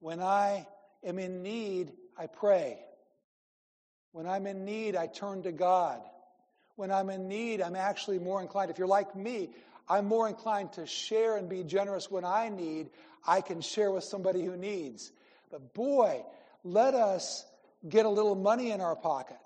When 0.00 0.20
I 0.20 0.66
am 1.04 1.18
in 1.18 1.42
need, 1.42 1.92
I 2.18 2.26
pray. 2.26 2.78
When 4.12 4.26
I'm 4.26 4.46
in 4.46 4.64
need, 4.64 4.96
I 4.96 5.06
turn 5.06 5.42
to 5.42 5.52
God. 5.52 6.00
When 6.76 6.90
I'm 6.90 7.10
in 7.10 7.28
need, 7.28 7.60
I'm 7.60 7.76
actually 7.76 8.18
more 8.18 8.40
inclined, 8.40 8.70
if 8.70 8.78
you're 8.78 8.88
like 8.88 9.14
me, 9.14 9.50
I'm 9.88 10.06
more 10.06 10.28
inclined 10.28 10.72
to 10.74 10.86
share 10.86 11.36
and 11.36 11.48
be 11.48 11.64
generous 11.64 12.10
when 12.10 12.24
I 12.24 12.48
need. 12.48 12.90
I 13.26 13.40
can 13.40 13.60
share 13.60 13.90
with 13.90 14.04
somebody 14.04 14.44
who 14.44 14.56
needs. 14.56 15.12
But 15.50 15.74
boy, 15.74 16.24
let 16.64 16.94
us 16.94 17.44
get 17.88 18.06
a 18.06 18.08
little 18.08 18.34
money 18.34 18.70
in 18.70 18.80
our 18.80 18.96
pocket. 18.96 19.36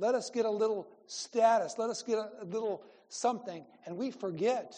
Let 0.00 0.14
us 0.14 0.30
get 0.30 0.46
a 0.46 0.50
little 0.50 0.88
status. 1.06 1.74
Let 1.76 1.90
us 1.90 2.02
get 2.02 2.16
a 2.16 2.44
little 2.46 2.82
something. 3.10 3.66
And 3.84 3.98
we 3.98 4.10
forget 4.10 4.74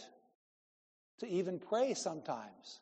to 1.20 1.28
even 1.28 1.60
pray 1.60 1.94
sometimes. 1.94 2.80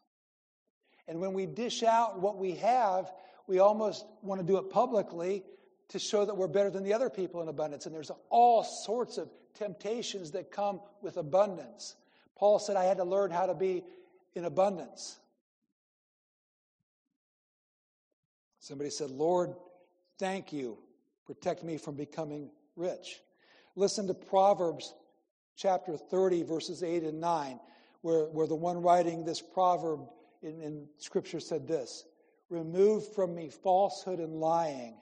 And 1.07 1.20
when 1.20 1.35
we 1.35 1.44
dish 1.44 1.83
out 1.83 2.20
what 2.20 2.38
we 2.38 2.53
have, 2.53 3.12
we 3.46 3.59
almost 3.59 4.07
want 4.22 4.40
to 4.40 4.46
do 4.46 4.57
it 4.57 4.70
publicly 4.70 5.44
to 5.88 5.98
show 5.98 6.24
that 6.24 6.35
we're 6.35 6.48
better 6.48 6.70
than 6.70 6.83
the 6.83 6.94
other 6.94 7.11
people 7.11 7.42
in 7.42 7.48
abundance. 7.48 7.85
And 7.85 7.94
there's 7.94 8.11
all 8.31 8.64
sorts 8.64 9.18
of 9.18 9.29
temptations 9.53 10.31
that 10.31 10.50
come 10.50 10.81
with 11.03 11.18
abundance. 11.18 11.94
Paul 12.37 12.59
said, 12.59 12.74
I 12.74 12.85
had 12.85 12.96
to 12.96 13.05
learn 13.05 13.31
how 13.31 13.46
to 13.46 13.55
be 13.55 13.85
in 14.35 14.46
abundance. 14.46 15.18
Somebody 18.61 18.88
said, 18.88 19.11
Lord, 19.11 19.55
thank 20.18 20.55
you. 20.55 20.79
Protect 21.31 21.62
me 21.62 21.77
from 21.77 21.95
becoming 21.95 22.51
rich. 22.75 23.21
Listen 23.77 24.09
to 24.09 24.14
Proverbs 24.14 24.93
chapter 25.55 25.97
30, 25.97 26.43
verses 26.43 26.83
8 26.83 27.05
and 27.05 27.21
9, 27.21 27.61
where, 28.01 28.25
where 28.25 28.49
the 28.49 28.57
one 28.57 28.83
writing 28.83 29.25
this 29.25 29.40
proverb 29.40 30.01
in, 30.43 30.61
in 30.61 30.88
Scripture 30.99 31.38
said 31.38 31.69
this 31.69 32.05
Remove 32.49 33.14
from 33.14 33.33
me 33.33 33.49
falsehood 33.49 34.19
and 34.19 34.40
lying 34.40 34.97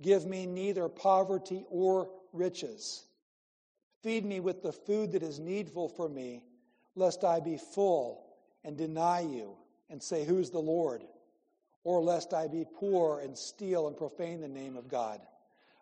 Give 0.00 0.24
me 0.24 0.46
neither 0.46 0.88
poverty 0.88 1.66
or 1.68 2.08
riches. 2.32 3.04
Feed 4.02 4.24
me 4.24 4.40
with 4.40 4.62
the 4.62 4.72
food 4.72 5.12
that 5.12 5.22
is 5.22 5.38
needful 5.38 5.90
for 5.90 6.08
me, 6.08 6.44
lest 6.94 7.24
I 7.24 7.40
be 7.40 7.58
full 7.58 8.24
and 8.64 8.78
deny 8.78 9.20
you 9.20 9.54
and 9.90 10.02
say, 10.02 10.24
Who's 10.24 10.48
the 10.48 10.60
Lord? 10.60 11.04
Or 11.84 12.00
lest 12.00 12.32
I 12.32 12.48
be 12.48 12.64
poor 12.64 13.20
and 13.20 13.36
steal 13.36 13.86
and 13.86 13.94
profane 13.94 14.40
the 14.40 14.48
name 14.48 14.78
of 14.78 14.88
God. 14.88 15.20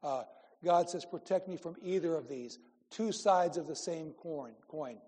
Uh, 0.03 0.25
God 0.65 0.91
says, 0.91 1.05
Protect 1.05 1.49
me 1.49 1.57
from 1.57 1.77
either 1.83 2.15
of 2.15 2.29
these. 2.29 2.59
Two 2.91 3.13
sides 3.13 3.57
of 3.57 3.67
the 3.67 3.77
same 3.77 4.13
coin. 4.13 4.53
coin. 4.69 4.99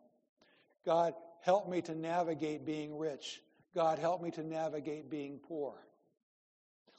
God, 0.85 1.15
help 1.41 1.69
me 1.69 1.81
to 1.83 1.95
navigate 1.95 2.65
being 2.65 2.97
rich. 2.97 3.41
God, 3.75 3.99
help 3.99 4.23
me 4.23 4.31
to 4.33 4.43
navigate 4.43 5.11
being 5.11 5.39
poor. 5.39 5.75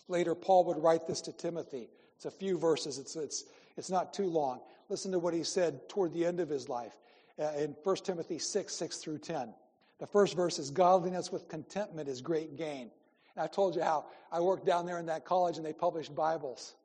Later, 0.07 0.35
Paul 0.35 0.65
would 0.65 0.77
write 0.77 1.07
this 1.07 1.21
to 1.21 1.31
Timothy. 1.31 1.89
It's 2.15 2.25
a 2.25 2.31
few 2.31 2.57
verses, 2.57 2.97
it's, 2.97 3.15
it's, 3.15 3.45
it's 3.77 3.89
not 3.89 4.13
too 4.13 4.27
long. 4.27 4.61
Listen 4.89 5.11
to 5.11 5.19
what 5.19 5.33
he 5.33 5.43
said 5.43 5.87
toward 5.87 6.13
the 6.13 6.25
end 6.25 6.39
of 6.39 6.49
his 6.49 6.69
life 6.69 6.97
uh, 7.39 7.51
in 7.57 7.75
1 7.83 7.95
Timothy 7.97 8.39
6 8.39 8.73
6 8.73 8.97
through 8.97 9.19
10. 9.19 9.53
The 9.99 10.07
first 10.07 10.35
verse 10.35 10.59
is 10.59 10.69
Godliness 10.69 11.31
with 11.31 11.47
contentment 11.47 12.09
is 12.09 12.21
great 12.21 12.57
gain. 12.57 12.91
And 13.35 13.43
I 13.43 13.47
told 13.47 13.75
you 13.75 13.81
how 13.81 14.05
I 14.31 14.39
worked 14.41 14.65
down 14.65 14.85
there 14.85 14.99
in 14.99 15.05
that 15.07 15.25
college 15.25 15.57
and 15.57 15.65
they 15.65 15.73
published 15.73 16.13
Bibles. 16.13 16.75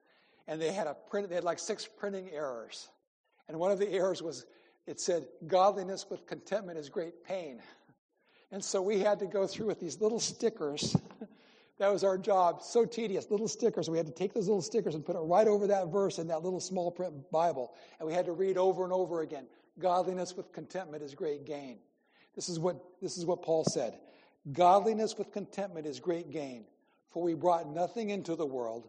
And 0.49 0.61
they 0.61 0.73
had 0.73 0.89
a 0.89 0.95
print, 0.95 1.29
they 1.29 1.37
had 1.37 1.45
like 1.45 1.61
six 1.61 1.87
printing 1.87 2.31
errors. 2.33 2.89
And 3.49 3.59
one 3.59 3.71
of 3.71 3.79
the 3.79 3.89
errors 3.89 4.23
was 4.23 4.47
it 4.87 4.99
said, 4.99 5.27
Godliness 5.47 6.07
with 6.11 6.27
contentment 6.27 6.79
is 6.79 6.89
great 6.89 7.23
pain. 7.23 7.61
And 8.51 8.65
so 8.65 8.81
we 8.81 8.99
had 8.99 9.19
to 9.19 9.27
go 9.27 9.47
through 9.47 9.67
with 9.67 9.79
these 9.79 10.01
little 10.01 10.19
stickers. 10.19 10.97
that 11.79 11.93
was 11.93 12.03
our 12.03 12.17
job. 12.17 12.63
So 12.63 12.87
tedious, 12.87 13.31
little 13.31 13.47
stickers. 13.47 13.91
We 13.91 13.99
had 13.99 14.07
to 14.07 14.13
take 14.13 14.33
those 14.33 14.49
little 14.49 14.63
stickers 14.63 14.95
and 14.95 15.05
put 15.05 15.15
it 15.15 15.21
right 15.21 15.47
over 15.47 15.67
that 15.67 15.89
verse 15.89 16.19
in 16.19 16.29
that 16.29 16.43
little 16.43 16.61
small 16.61 16.91
print 16.91 17.31
Bible. 17.31 17.75
And 17.99 18.09
we 18.09 18.15
had 18.15 18.25
to 18.25 18.33
read 18.33 18.57
over 18.57 18.85
and 18.85 18.93
over 18.93 19.21
again. 19.21 19.47
Godliness 19.79 20.35
with 20.35 20.51
contentment 20.53 21.03
is 21.03 21.15
great 21.15 21.45
gain. 21.45 21.77
This 22.35 22.49
is 22.49 22.59
what, 22.59 22.83
this 23.03 23.19
is 23.19 23.27
what 23.27 23.43
Paul 23.43 23.65
said. 23.65 23.99
Godliness 24.53 25.19
with 25.19 25.33
contentment 25.33 25.87
is 25.87 26.01
great 26.01 26.31
gain, 26.31 26.65
for 27.11 27.23
we 27.23 27.35
brought 27.35 27.69
nothing 27.69 28.09
into 28.09 28.35
the 28.35 28.47
world, 28.47 28.89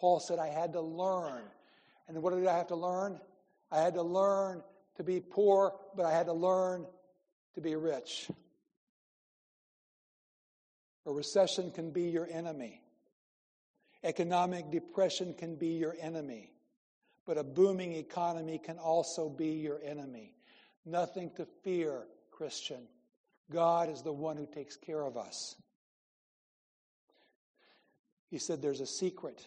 Paul 0.00 0.18
said, 0.20 0.38
I 0.38 0.48
had 0.48 0.72
to 0.72 0.80
learn. 0.80 1.42
And 2.08 2.22
what 2.22 2.34
did 2.34 2.46
I 2.46 2.56
have 2.56 2.68
to 2.68 2.76
learn? 2.76 3.20
I 3.70 3.80
had 3.80 3.94
to 3.94 4.02
learn 4.02 4.62
to 4.96 5.04
be 5.04 5.20
poor, 5.20 5.74
but 5.94 6.06
I 6.06 6.12
had 6.12 6.26
to 6.26 6.32
learn 6.32 6.86
to 7.54 7.60
be 7.60 7.76
rich. 7.76 8.30
A 11.06 11.12
recession 11.12 11.70
can 11.70 11.90
be 11.90 12.04
your 12.04 12.28
enemy. 12.30 12.80
Economic 14.02 14.70
depression 14.70 15.34
can 15.34 15.56
be 15.56 15.68
your 15.68 15.94
enemy. 16.00 16.52
But 17.26 17.38
a 17.38 17.44
booming 17.44 17.92
economy 17.92 18.58
can 18.58 18.78
also 18.78 19.28
be 19.28 19.50
your 19.52 19.80
enemy. 19.84 20.34
Nothing 20.86 21.30
to 21.36 21.46
fear, 21.62 22.04
Christian. 22.30 22.88
God 23.50 23.90
is 23.90 24.02
the 24.02 24.12
one 24.12 24.36
who 24.36 24.46
takes 24.46 24.76
care 24.76 25.02
of 25.02 25.16
us. 25.16 25.56
He 28.30 28.38
said, 28.38 28.62
There's 28.62 28.80
a 28.80 28.86
secret. 28.86 29.44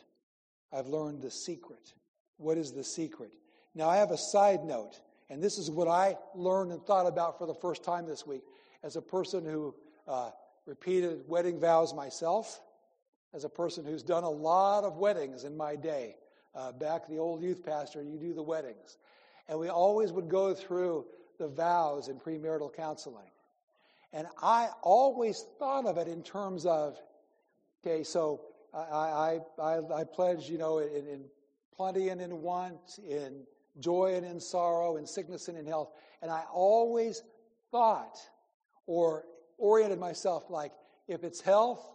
I've 0.74 0.88
learned 0.88 1.22
the 1.22 1.32
secret. 1.32 1.94
What 2.38 2.58
is 2.58 2.72
the 2.72 2.84
secret? 2.84 3.32
Now, 3.76 3.90
I 3.90 3.98
have 3.98 4.12
a 4.12 4.18
side 4.18 4.64
note, 4.64 5.00
and 5.30 5.42
this 5.42 5.58
is 5.58 5.70
what 5.70 5.88
I 5.88 6.18
learned 6.36 6.72
and 6.72 6.82
thought 6.84 7.08
about 7.08 7.38
for 7.38 7.46
the 7.46 7.54
first 7.54 7.84
time 7.84 8.06
this 8.06 8.26
week 8.26 8.44
as 8.84 8.96
a 8.96 9.02
person 9.02 9.46
who 9.46 9.74
uh, 10.08 10.32
repeated 10.66 11.22
wedding 11.28 11.60
vows 11.60 11.94
myself, 11.94 12.62
as 13.34 13.44
a 13.44 13.50
person 13.50 13.86
who's 13.86 14.04
done 14.04 14.24
a 14.24 14.30
lot 14.30 14.84
of 14.84 14.98
weddings 14.98 15.44
in 15.44 15.56
my 15.56 15.76
day. 15.76 16.16
Uh, 16.56 16.72
back 16.72 17.08
the 17.08 17.18
old 17.18 17.42
youth 17.42 17.66
pastor, 17.66 18.04
you 18.04 18.18
do 18.18 18.34
the 18.34 18.44
weddings. 18.44 18.98
And 19.48 19.60
we 19.60 19.70
always 19.70 20.12
would 20.12 20.30
go 20.30 20.54
through 20.54 21.06
the 21.40 21.48
vows 21.48 22.08
in 22.08 22.20
premarital 22.20 22.76
counseling. 22.76 23.32
And 24.14 24.28
I 24.42 24.70
always 24.84 25.44
thought 25.58 25.88
of 25.88 25.98
it 25.98 26.08
in 26.08 26.22
terms 26.22 26.68
of, 26.68 27.00
okay, 27.84 28.04
so 28.04 28.42
I, 28.74 29.40
I, 29.60 29.80
I, 29.94 30.04
pledge, 30.04 30.50
you 30.50 30.58
know, 30.58 30.80
in, 30.80 31.08
in 31.08 31.26
plenty 31.76 32.10
and 32.10 32.20
in 32.20 32.42
want, 32.42 33.00
in 33.08 33.44
joy 33.80 34.16
and 34.16 34.26
in 34.26 34.40
sorrow, 34.40 34.98
in 34.98 35.06
sickness 35.06 35.48
and 35.48 35.58
in 35.58 35.66
health. 35.66 35.90
And 36.22 36.32
I 36.32 36.44
always 36.52 37.22
thought 37.72 38.18
or 38.88 39.26
oriented 39.58 40.00
myself 40.00 40.50
like, 40.50 40.72
if 41.08 41.24
it's 41.24 41.42
health, 41.42 41.86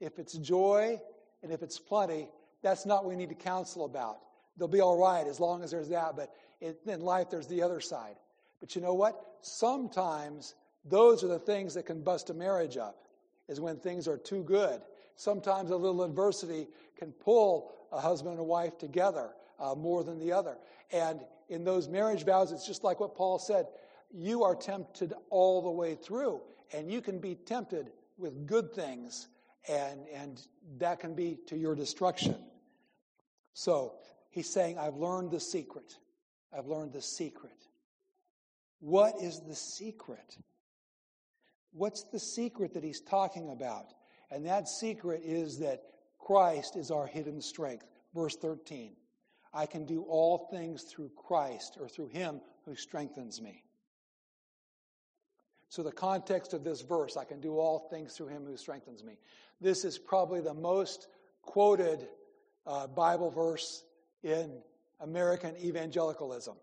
if 0.00 0.18
it's 0.18 0.34
joy, 0.34 1.00
and 1.42 1.52
if 1.52 1.62
it's 1.62 1.78
plenty, 1.78 2.28
that's 2.62 2.86
not 2.86 3.04
what 3.04 3.10
we 3.10 3.16
need 3.16 3.28
to 3.28 3.34
counsel 3.34 3.84
about. 3.84 4.18
They'll 4.56 4.68
be 4.68 4.80
all 4.80 4.98
right 4.98 5.26
as 5.26 5.40
long 5.40 5.62
as 5.62 5.70
there's 5.70 5.88
that, 5.88 6.16
but 6.16 6.32
in 6.60 7.00
life, 7.00 7.28
there's 7.30 7.48
the 7.48 7.62
other 7.62 7.80
side. 7.80 8.14
But 8.60 8.76
you 8.76 8.82
know 8.82 8.94
what? 8.94 9.20
Sometimes 9.40 10.54
those 10.84 11.24
are 11.24 11.28
the 11.28 11.38
things 11.38 11.74
that 11.74 11.86
can 11.86 12.02
bust 12.02 12.30
a 12.30 12.34
marriage 12.34 12.76
up, 12.76 13.06
is 13.48 13.60
when 13.60 13.76
things 13.76 14.06
are 14.06 14.16
too 14.16 14.44
good. 14.44 14.80
Sometimes 15.16 15.70
a 15.70 15.76
little 15.76 16.02
adversity 16.02 16.68
can 16.96 17.12
pull 17.12 17.72
a 17.92 18.00
husband 18.00 18.32
and 18.32 18.40
a 18.40 18.44
wife 18.44 18.78
together 18.78 19.30
uh, 19.60 19.74
more 19.74 20.02
than 20.02 20.18
the 20.18 20.32
other. 20.32 20.56
And 20.92 21.20
in 21.48 21.64
those 21.64 21.88
marriage 21.88 22.24
vows, 22.24 22.52
it's 22.52 22.66
just 22.66 22.84
like 22.84 23.00
what 23.00 23.14
Paul 23.14 23.38
said 23.38 23.66
you 24.12 24.44
are 24.44 24.54
tempted 24.54 25.14
all 25.30 25.62
the 25.62 25.70
way 25.70 25.94
through, 25.94 26.40
and 26.72 26.90
you 26.90 27.00
can 27.00 27.18
be 27.18 27.34
tempted 27.34 27.90
with 28.18 28.46
good 28.46 28.74
things, 28.74 29.28
and, 29.68 30.00
and 30.14 30.40
that 30.78 31.00
can 31.00 31.14
be 31.14 31.38
to 31.46 31.56
your 31.56 31.74
destruction. 31.74 32.36
So 33.54 33.94
he's 34.30 34.50
saying, 34.50 34.78
I've 34.78 34.96
learned 34.96 35.30
the 35.30 35.40
secret. 35.40 35.96
I've 36.56 36.66
learned 36.66 36.92
the 36.92 37.02
secret. 37.02 37.56
What 38.80 39.14
is 39.20 39.40
the 39.40 39.54
secret? 39.54 40.36
What's 41.72 42.02
the 42.04 42.18
secret 42.18 42.74
that 42.74 42.84
he's 42.84 43.00
talking 43.00 43.50
about? 43.50 43.86
And 44.32 44.46
that 44.46 44.66
secret 44.66 45.20
is 45.22 45.58
that 45.58 45.82
Christ 46.18 46.76
is 46.76 46.90
our 46.90 47.06
hidden 47.06 47.40
strength. 47.42 47.86
Verse 48.14 48.36
13 48.36 48.92
I 49.54 49.66
can 49.66 49.84
do 49.84 50.02
all 50.08 50.48
things 50.50 50.84
through 50.84 51.10
Christ 51.14 51.76
or 51.78 51.86
through 51.86 52.08
him 52.08 52.40
who 52.64 52.74
strengthens 52.74 53.42
me. 53.42 53.62
So, 55.68 55.82
the 55.82 55.92
context 55.92 56.54
of 56.54 56.64
this 56.64 56.80
verse, 56.80 57.18
I 57.18 57.24
can 57.24 57.40
do 57.40 57.58
all 57.58 57.88
things 57.90 58.14
through 58.14 58.28
him 58.28 58.44
who 58.46 58.56
strengthens 58.56 59.04
me. 59.04 59.18
This 59.60 59.84
is 59.84 59.98
probably 59.98 60.40
the 60.40 60.54
most 60.54 61.08
quoted 61.42 62.08
uh, 62.66 62.86
Bible 62.86 63.30
verse 63.30 63.84
in 64.22 64.62
American 65.00 65.54
evangelicalism. 65.58 66.56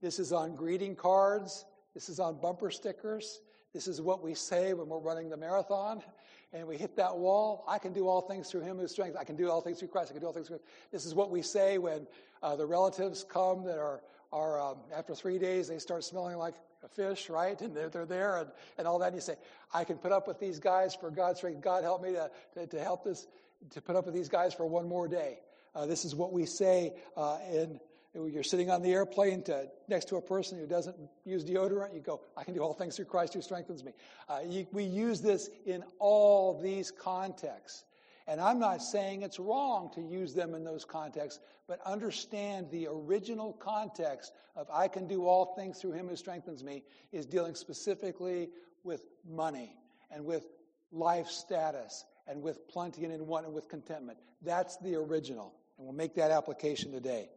This 0.00 0.20
is 0.20 0.32
on 0.32 0.54
greeting 0.54 0.94
cards, 0.94 1.64
this 1.94 2.08
is 2.08 2.20
on 2.20 2.40
bumper 2.40 2.70
stickers, 2.70 3.40
this 3.74 3.88
is 3.88 4.00
what 4.00 4.22
we 4.22 4.34
say 4.34 4.72
when 4.74 4.88
we're 4.88 5.00
running 5.00 5.28
the 5.28 5.36
marathon 5.36 6.02
and 6.52 6.66
we 6.66 6.76
hit 6.76 6.96
that 6.96 7.16
wall. 7.16 7.64
I 7.68 7.78
can 7.78 7.92
do 7.92 8.08
all 8.08 8.22
things 8.22 8.50
through 8.50 8.62
him 8.62 8.78
who 8.78 8.88
strength. 8.88 9.16
I 9.18 9.24
can 9.24 9.36
do 9.36 9.50
all 9.50 9.60
things 9.60 9.78
through 9.78 9.88
Christ. 9.88 10.10
I 10.10 10.14
can 10.14 10.20
do 10.20 10.26
all 10.26 10.32
things 10.32 10.48
through. 10.48 10.60
This 10.90 11.04
is 11.04 11.14
what 11.14 11.30
we 11.30 11.42
say 11.42 11.78
when 11.78 12.06
uh, 12.42 12.56
the 12.56 12.66
relatives 12.66 13.24
come 13.24 13.64
that 13.64 13.78
are, 13.78 14.00
are 14.32 14.60
um, 14.60 14.78
after 14.94 15.14
three 15.14 15.38
days, 15.38 15.68
they 15.68 15.78
start 15.78 16.04
smelling 16.04 16.38
like 16.38 16.54
a 16.82 16.88
fish, 16.88 17.28
right? 17.28 17.60
And 17.60 17.76
they're, 17.76 17.90
they're 17.90 18.06
there 18.06 18.38
and, 18.38 18.50
and 18.78 18.86
all 18.86 18.98
that. 19.00 19.08
And 19.08 19.16
you 19.16 19.20
say, 19.20 19.36
I 19.74 19.84
can 19.84 19.98
put 19.98 20.12
up 20.12 20.26
with 20.26 20.40
these 20.40 20.58
guys 20.58 20.94
for 20.94 21.10
God's 21.10 21.40
sake. 21.40 21.60
God 21.60 21.82
help 21.84 22.02
me 22.02 22.12
to, 22.12 22.30
to, 22.54 22.66
to 22.66 22.80
help 22.80 23.04
this, 23.04 23.26
to 23.70 23.82
put 23.82 23.96
up 23.96 24.06
with 24.06 24.14
these 24.14 24.28
guys 24.28 24.54
for 24.54 24.66
one 24.66 24.88
more 24.88 25.08
day. 25.08 25.40
Uh, 25.74 25.86
this 25.86 26.04
is 26.04 26.14
what 26.14 26.32
we 26.32 26.46
say 26.46 26.94
uh, 27.16 27.38
in 27.52 27.78
you're 28.14 28.42
sitting 28.42 28.70
on 28.70 28.82
the 28.82 28.92
airplane 28.92 29.42
to, 29.44 29.68
next 29.86 30.06
to 30.06 30.16
a 30.16 30.22
person 30.22 30.58
who 30.58 30.66
doesn't 30.66 30.96
use 31.24 31.44
deodorant, 31.44 31.94
you 31.94 32.00
go, 32.00 32.20
I 32.36 32.44
can 32.44 32.54
do 32.54 32.60
all 32.60 32.72
things 32.72 32.96
through 32.96 33.04
Christ 33.04 33.34
who 33.34 33.42
strengthens 33.42 33.84
me. 33.84 33.92
Uh, 34.28 34.40
you, 34.46 34.66
we 34.72 34.84
use 34.84 35.20
this 35.20 35.50
in 35.66 35.84
all 35.98 36.60
these 36.60 36.90
contexts. 36.90 37.84
And 38.26 38.40
I'm 38.40 38.58
not 38.58 38.82
saying 38.82 39.22
it's 39.22 39.38
wrong 39.38 39.90
to 39.94 40.02
use 40.02 40.34
them 40.34 40.54
in 40.54 40.62
those 40.62 40.84
contexts, 40.84 41.40
but 41.66 41.80
understand 41.86 42.70
the 42.70 42.86
original 42.90 43.54
context 43.54 44.32
of 44.54 44.68
I 44.70 44.88
can 44.88 45.06
do 45.06 45.26
all 45.26 45.54
things 45.54 45.80
through 45.80 45.92
him 45.92 46.08
who 46.08 46.16
strengthens 46.16 46.62
me 46.62 46.82
is 47.10 47.24
dealing 47.24 47.54
specifically 47.54 48.50
with 48.84 49.06
money 49.26 49.74
and 50.10 50.24
with 50.24 50.46
life 50.92 51.28
status 51.28 52.04
and 52.26 52.42
with 52.42 52.68
plenty 52.68 53.04
and 53.04 53.12
in 53.12 53.26
want 53.26 53.46
and 53.46 53.54
with 53.54 53.68
contentment. 53.68 54.18
That's 54.42 54.76
the 54.78 54.96
original. 54.96 55.54
And 55.78 55.86
we'll 55.86 55.96
make 55.96 56.14
that 56.16 56.30
application 56.30 56.92
today. 56.92 57.30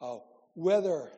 Uh, 0.00 0.18
whether 0.54 1.10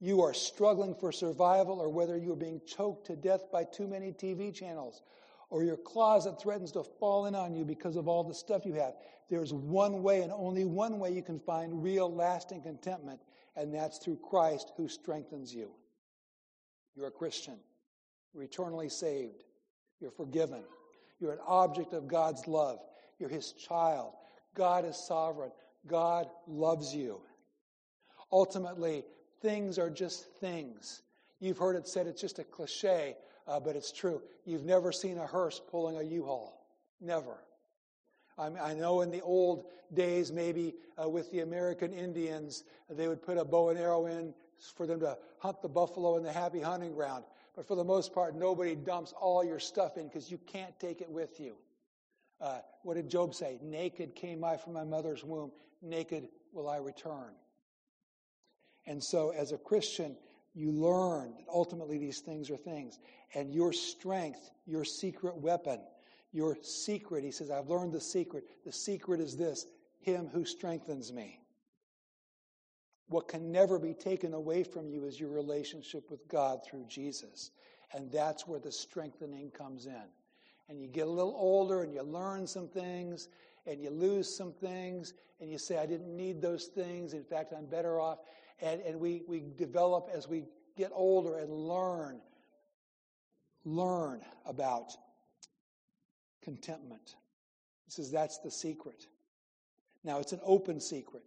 you 0.00 0.22
are 0.22 0.34
struggling 0.34 0.94
for 0.94 1.10
survival 1.10 1.80
or 1.80 1.88
whether 1.88 2.16
you 2.16 2.32
are 2.32 2.36
being 2.36 2.60
choked 2.66 3.06
to 3.06 3.16
death 3.16 3.50
by 3.52 3.64
too 3.64 3.86
many 3.86 4.12
TV 4.12 4.54
channels 4.54 5.02
or 5.50 5.64
your 5.64 5.76
closet 5.76 6.40
threatens 6.40 6.72
to 6.72 6.84
fall 6.84 7.26
in 7.26 7.34
on 7.34 7.54
you 7.54 7.64
because 7.64 7.96
of 7.96 8.06
all 8.06 8.22
the 8.22 8.34
stuff 8.34 8.66
you 8.66 8.74
have, 8.74 8.94
there's 9.30 9.52
one 9.52 10.02
way 10.02 10.22
and 10.22 10.32
only 10.32 10.64
one 10.64 10.98
way 10.98 11.10
you 11.10 11.22
can 11.22 11.40
find 11.40 11.82
real 11.82 12.12
lasting 12.12 12.62
contentment, 12.62 13.20
and 13.56 13.74
that's 13.74 13.98
through 13.98 14.18
Christ 14.28 14.72
who 14.76 14.88
strengthens 14.88 15.54
you. 15.54 15.70
You're 16.94 17.08
a 17.08 17.12
Christian. 17.12 17.58
You're 18.34 18.44
eternally 18.44 18.88
saved. 18.88 19.44
You're 20.00 20.10
forgiven. 20.10 20.62
You're 21.18 21.32
an 21.32 21.40
object 21.46 21.92
of 21.92 22.08
God's 22.08 22.46
love. 22.46 22.78
You're 23.18 23.28
His 23.28 23.52
child. 23.52 24.12
God 24.54 24.84
is 24.84 24.96
sovereign. 24.96 25.50
God 25.86 26.28
loves 26.46 26.94
you. 26.94 27.20
Ultimately, 28.30 29.04
things 29.40 29.78
are 29.78 29.90
just 29.90 30.26
things. 30.40 31.02
You've 31.40 31.58
heard 31.58 31.76
it 31.76 31.86
said 31.86 32.06
it's 32.06 32.20
just 32.20 32.38
a 32.38 32.44
cliche, 32.44 33.16
uh, 33.46 33.60
but 33.60 33.76
it's 33.76 33.92
true. 33.92 34.22
You've 34.44 34.64
never 34.64 34.92
seen 34.92 35.18
a 35.18 35.26
hearse 35.26 35.60
pulling 35.70 35.96
a 35.96 36.02
U-Haul. 36.02 36.66
Never. 37.00 37.38
I, 38.36 38.48
mean, 38.48 38.58
I 38.62 38.74
know 38.74 39.00
in 39.00 39.10
the 39.10 39.20
old 39.22 39.66
days, 39.94 40.32
maybe 40.32 40.74
uh, 41.02 41.08
with 41.08 41.30
the 41.32 41.40
American 41.40 41.92
Indians, 41.92 42.64
they 42.90 43.08
would 43.08 43.22
put 43.22 43.38
a 43.38 43.44
bow 43.44 43.70
and 43.70 43.78
arrow 43.78 44.06
in 44.06 44.34
for 44.74 44.86
them 44.86 45.00
to 45.00 45.16
hunt 45.38 45.62
the 45.62 45.68
buffalo 45.68 46.16
in 46.16 46.22
the 46.22 46.32
happy 46.32 46.60
hunting 46.60 46.94
ground. 46.94 47.24
but 47.54 47.66
for 47.66 47.74
the 47.74 47.84
most 47.84 48.12
part, 48.12 48.34
nobody 48.34 48.74
dumps 48.74 49.12
all 49.20 49.44
your 49.44 49.58
stuff 49.58 49.96
in 49.96 50.06
because 50.06 50.30
you 50.30 50.38
can't 50.46 50.78
take 50.78 51.00
it 51.00 51.10
with 51.10 51.40
you. 51.40 51.54
Uh, 52.40 52.58
what 52.82 52.94
did 52.94 53.08
Job 53.08 53.34
say? 53.34 53.58
Naked 53.62 54.14
came 54.14 54.44
I 54.44 54.56
from 54.56 54.72
my 54.72 54.84
mother's 54.84 55.24
womb, 55.24 55.50
naked 55.82 56.28
will 56.52 56.68
I 56.68 56.76
return. 56.76 57.32
And 58.88 59.04
so, 59.04 59.30
as 59.30 59.52
a 59.52 59.58
Christian, 59.58 60.16
you 60.54 60.72
learn 60.72 61.34
that 61.36 61.44
ultimately 61.52 61.98
these 61.98 62.20
things 62.20 62.50
are 62.50 62.56
things. 62.56 62.98
And 63.34 63.52
your 63.52 63.72
strength, 63.72 64.50
your 64.66 64.84
secret 64.84 65.36
weapon, 65.36 65.78
your 66.32 66.56
secret, 66.62 67.22
he 67.22 67.30
says, 67.30 67.50
I've 67.50 67.68
learned 67.68 67.92
the 67.92 68.00
secret. 68.00 68.44
The 68.64 68.72
secret 68.72 69.20
is 69.20 69.36
this 69.36 69.66
Him 70.00 70.26
who 70.32 70.46
strengthens 70.46 71.12
me. 71.12 71.38
What 73.08 73.28
can 73.28 73.52
never 73.52 73.78
be 73.78 73.92
taken 73.92 74.32
away 74.32 74.64
from 74.64 74.88
you 74.88 75.04
is 75.04 75.20
your 75.20 75.30
relationship 75.30 76.10
with 76.10 76.26
God 76.28 76.60
through 76.64 76.86
Jesus. 76.88 77.50
And 77.92 78.10
that's 78.10 78.46
where 78.46 78.60
the 78.60 78.72
strengthening 78.72 79.50
comes 79.50 79.86
in. 79.86 80.08
And 80.68 80.80
you 80.80 80.88
get 80.88 81.06
a 81.06 81.10
little 81.10 81.36
older 81.36 81.82
and 81.82 81.92
you 81.92 82.02
learn 82.02 82.46
some 82.46 82.68
things 82.68 83.28
and 83.66 83.82
you 83.82 83.90
lose 83.90 84.34
some 84.34 84.52
things 84.52 85.14
and 85.40 85.50
you 85.50 85.58
say, 85.58 85.78
I 85.78 85.86
didn't 85.86 86.14
need 86.14 86.42
those 86.42 86.66
things. 86.66 87.14
In 87.14 87.24
fact, 87.24 87.52
I'm 87.56 87.66
better 87.66 88.00
off. 88.00 88.18
And, 88.60 88.80
and 88.82 89.00
we, 89.00 89.22
we 89.26 89.44
develop 89.56 90.08
as 90.12 90.28
we 90.28 90.44
get 90.76 90.90
older 90.94 91.38
and 91.38 91.52
learn, 91.52 92.20
learn 93.64 94.20
about 94.46 94.92
contentment. 96.42 97.16
He 97.84 97.92
says 97.92 98.10
that's 98.10 98.38
the 98.38 98.50
secret. 98.50 99.06
Now, 100.04 100.20
it's 100.20 100.32
an 100.32 100.40
open 100.42 100.80
secret. 100.80 101.24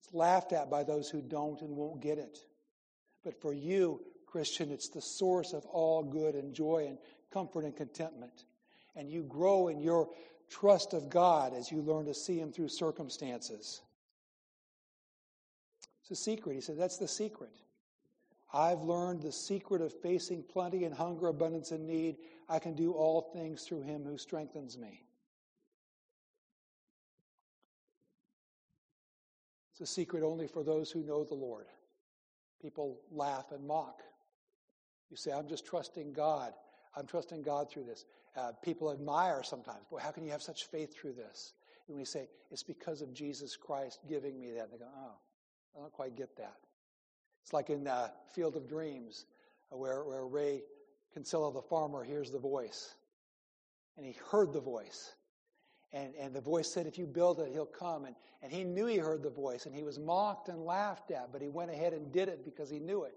It's 0.00 0.14
laughed 0.14 0.52
at 0.52 0.70
by 0.70 0.84
those 0.84 1.08
who 1.08 1.20
don't 1.20 1.60
and 1.60 1.76
won't 1.76 2.00
get 2.00 2.18
it. 2.18 2.38
But 3.24 3.40
for 3.40 3.52
you, 3.52 4.00
Christian, 4.26 4.70
it's 4.70 4.88
the 4.88 5.00
source 5.00 5.52
of 5.52 5.64
all 5.66 6.02
good 6.02 6.34
and 6.34 6.54
joy 6.54 6.86
and 6.88 6.98
comfort 7.32 7.64
and 7.64 7.74
contentment. 7.76 8.44
And 8.96 9.10
you 9.10 9.22
grow 9.22 9.68
in 9.68 9.80
your 9.80 10.08
trust 10.50 10.92
of 10.92 11.08
God 11.08 11.52
as 11.54 11.70
you 11.70 11.82
learn 11.82 12.06
to 12.06 12.14
see 12.14 12.38
Him 12.38 12.52
through 12.52 12.68
circumstances. 12.68 13.80
It's 16.04 16.20
a 16.20 16.22
secret. 16.22 16.54
He 16.54 16.60
said, 16.60 16.78
That's 16.78 16.98
the 16.98 17.08
secret. 17.08 17.52
I've 18.52 18.82
learned 18.82 19.22
the 19.22 19.32
secret 19.32 19.80
of 19.80 19.92
facing 19.92 20.42
plenty 20.44 20.84
and 20.84 20.94
hunger, 20.94 21.28
abundance, 21.28 21.72
and 21.72 21.86
need. 21.86 22.18
I 22.48 22.58
can 22.58 22.74
do 22.74 22.92
all 22.92 23.22
things 23.34 23.64
through 23.64 23.82
Him 23.82 24.04
who 24.04 24.18
strengthens 24.18 24.76
me. 24.76 25.02
It's 29.72 29.80
a 29.80 29.92
secret 29.92 30.22
only 30.22 30.46
for 30.46 30.62
those 30.62 30.90
who 30.90 31.02
know 31.02 31.24
the 31.24 31.34
Lord. 31.34 31.66
People 32.62 33.00
laugh 33.10 33.46
and 33.50 33.66
mock. 33.66 34.02
You 35.10 35.16
say, 35.16 35.32
I'm 35.32 35.48
just 35.48 35.66
trusting 35.66 36.12
God. 36.12 36.52
I'm 36.96 37.06
trusting 37.06 37.42
God 37.42 37.70
through 37.70 37.84
this. 37.84 38.04
Uh, 38.36 38.52
people 38.62 38.92
admire 38.92 39.42
sometimes, 39.42 39.84
boy, 39.90 39.98
how 39.98 40.10
can 40.10 40.24
you 40.24 40.30
have 40.30 40.42
such 40.42 40.66
faith 40.66 40.94
through 40.94 41.14
this? 41.14 41.54
And 41.88 41.96
we 41.96 42.04
say, 42.04 42.28
it's 42.50 42.62
because 42.62 43.02
of 43.02 43.12
Jesus 43.12 43.56
Christ 43.56 44.00
giving 44.08 44.38
me 44.38 44.52
that. 44.52 44.64
And 44.64 44.72
they 44.72 44.78
go, 44.78 44.88
oh, 44.96 45.14
I 45.76 45.80
don't 45.80 45.92
quite 45.92 46.16
get 46.16 46.36
that. 46.36 46.56
It's 47.42 47.52
like 47.52 47.70
in 47.70 47.86
uh, 47.86 48.08
Field 48.34 48.56
of 48.56 48.68
Dreams, 48.68 49.26
uh, 49.72 49.76
where, 49.76 50.04
where 50.04 50.24
Ray 50.24 50.62
Kinsella, 51.12 51.52
the 51.52 51.62
farmer, 51.62 52.04
hears 52.04 52.30
the 52.30 52.38
voice. 52.38 52.94
And 53.96 54.06
he 54.06 54.16
heard 54.30 54.52
the 54.52 54.60
voice. 54.60 55.14
And, 55.92 56.14
and 56.18 56.34
the 56.34 56.40
voice 56.40 56.72
said, 56.72 56.86
If 56.86 56.98
you 56.98 57.06
build 57.06 57.38
it, 57.40 57.50
he'll 57.52 57.66
come. 57.66 58.04
And, 58.04 58.16
and 58.42 58.50
he 58.50 58.64
knew 58.64 58.86
he 58.86 58.96
heard 58.96 59.22
the 59.22 59.30
voice, 59.30 59.66
and 59.66 59.74
he 59.74 59.82
was 59.82 59.98
mocked 59.98 60.48
and 60.48 60.64
laughed 60.64 61.10
at, 61.10 61.32
but 61.32 61.40
he 61.40 61.48
went 61.48 61.70
ahead 61.70 61.92
and 61.92 62.12
did 62.12 62.28
it 62.28 62.44
because 62.44 62.68
he 62.70 62.78
knew 62.78 63.04
it. 63.04 63.14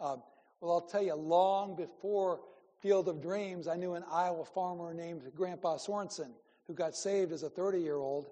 Um, 0.00 0.22
well, 0.60 0.72
I'll 0.72 0.80
tell 0.80 1.02
you, 1.02 1.14
long 1.14 1.76
before 1.76 2.40
Field 2.80 3.08
of 3.08 3.22
Dreams, 3.22 3.68
I 3.68 3.76
knew 3.76 3.94
an 3.94 4.04
Iowa 4.10 4.44
farmer 4.44 4.92
named 4.92 5.22
Grandpa 5.34 5.76
Sorensen 5.76 6.32
who 6.66 6.74
got 6.74 6.94
saved 6.94 7.32
as 7.32 7.42
a 7.42 7.50
30 7.50 7.80
year 7.80 7.96
old 7.96 8.26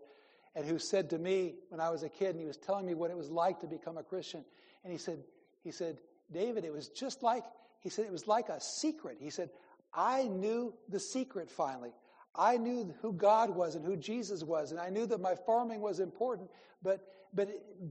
and 0.56 0.64
who 0.64 0.78
said 0.78 1.10
to 1.10 1.18
me 1.18 1.54
when 1.68 1.80
I 1.80 1.90
was 1.90 2.02
a 2.02 2.08
kid, 2.08 2.30
and 2.30 2.40
he 2.40 2.46
was 2.46 2.56
telling 2.56 2.86
me 2.86 2.94
what 2.94 3.10
it 3.10 3.16
was 3.16 3.30
like 3.30 3.60
to 3.60 3.66
become 3.66 3.98
a 3.98 4.02
Christian. 4.02 4.42
And 4.82 4.92
he 4.92 4.98
said, 4.98 5.18
he 5.62 5.70
said, 5.70 5.98
David, 6.32 6.64
it 6.64 6.72
was 6.72 6.88
just 6.88 7.22
like, 7.22 7.44
he 7.80 7.90
said, 7.90 8.06
it 8.06 8.12
was 8.12 8.26
like 8.26 8.48
a 8.48 8.58
secret. 8.58 9.18
He 9.20 9.28
said, 9.30 9.50
I 9.92 10.24
knew 10.24 10.72
the 10.88 10.98
secret 10.98 11.50
finally. 11.50 11.92
I 12.34 12.56
knew 12.56 12.94
who 13.02 13.12
God 13.12 13.50
was 13.50 13.74
and 13.74 13.84
who 13.84 13.96
Jesus 13.96 14.42
was, 14.42 14.70
and 14.72 14.80
I 14.80 14.88
knew 14.88 15.06
that 15.06 15.20
my 15.20 15.34
farming 15.34 15.80
was 15.82 16.00
important, 16.00 16.50
but, 16.82 17.06
but 17.34 17.48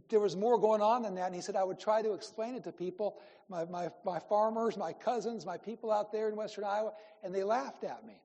there 0.09 0.19
was 0.19 0.35
more 0.35 0.59
going 0.59 0.81
on 0.81 1.03
than 1.03 1.15
that. 1.15 1.27
And 1.27 1.35
he 1.35 1.41
said, 1.41 1.55
I 1.55 1.63
would 1.63 1.79
try 1.79 2.01
to 2.01 2.13
explain 2.13 2.55
it 2.55 2.63
to 2.63 2.71
people, 2.71 3.17
my, 3.47 3.65
my, 3.65 3.89
my 4.03 4.19
farmers, 4.19 4.75
my 4.75 4.93
cousins, 4.93 5.45
my 5.45 5.57
people 5.57 5.91
out 5.91 6.11
there 6.11 6.29
in 6.29 6.35
Western 6.35 6.63
Iowa, 6.63 6.93
and 7.23 7.33
they 7.33 7.43
laughed 7.43 7.83
at 7.83 8.05
me. 8.05 8.21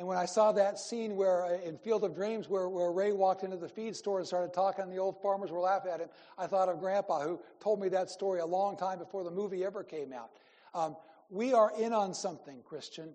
And 0.00 0.08
when 0.08 0.16
I 0.16 0.24
saw 0.24 0.50
that 0.52 0.78
scene 0.78 1.14
where 1.14 1.44
uh, 1.44 1.58
in 1.60 1.76
Field 1.76 2.04
of 2.04 2.14
Dreams 2.14 2.48
where, 2.48 2.70
where 2.70 2.90
Ray 2.90 3.12
walked 3.12 3.44
into 3.44 3.58
the 3.58 3.68
feed 3.68 3.94
store 3.94 4.18
and 4.18 4.26
started 4.26 4.54
talking 4.54 4.84
and 4.84 4.90
the 4.90 4.96
old 4.96 5.20
farmers 5.20 5.50
were 5.50 5.60
laughing 5.60 5.92
at 5.92 6.00
him, 6.00 6.08
I 6.38 6.46
thought 6.46 6.70
of 6.70 6.80
Grandpa 6.80 7.20
who 7.20 7.38
told 7.60 7.82
me 7.82 7.90
that 7.90 8.08
story 8.08 8.40
a 8.40 8.46
long 8.46 8.78
time 8.78 8.98
before 8.98 9.24
the 9.24 9.30
movie 9.30 9.62
ever 9.62 9.84
came 9.84 10.14
out. 10.14 10.30
Um, 10.72 10.96
we 11.28 11.52
are 11.52 11.70
in 11.78 11.92
on 11.92 12.14
something, 12.14 12.62
Christian. 12.64 13.10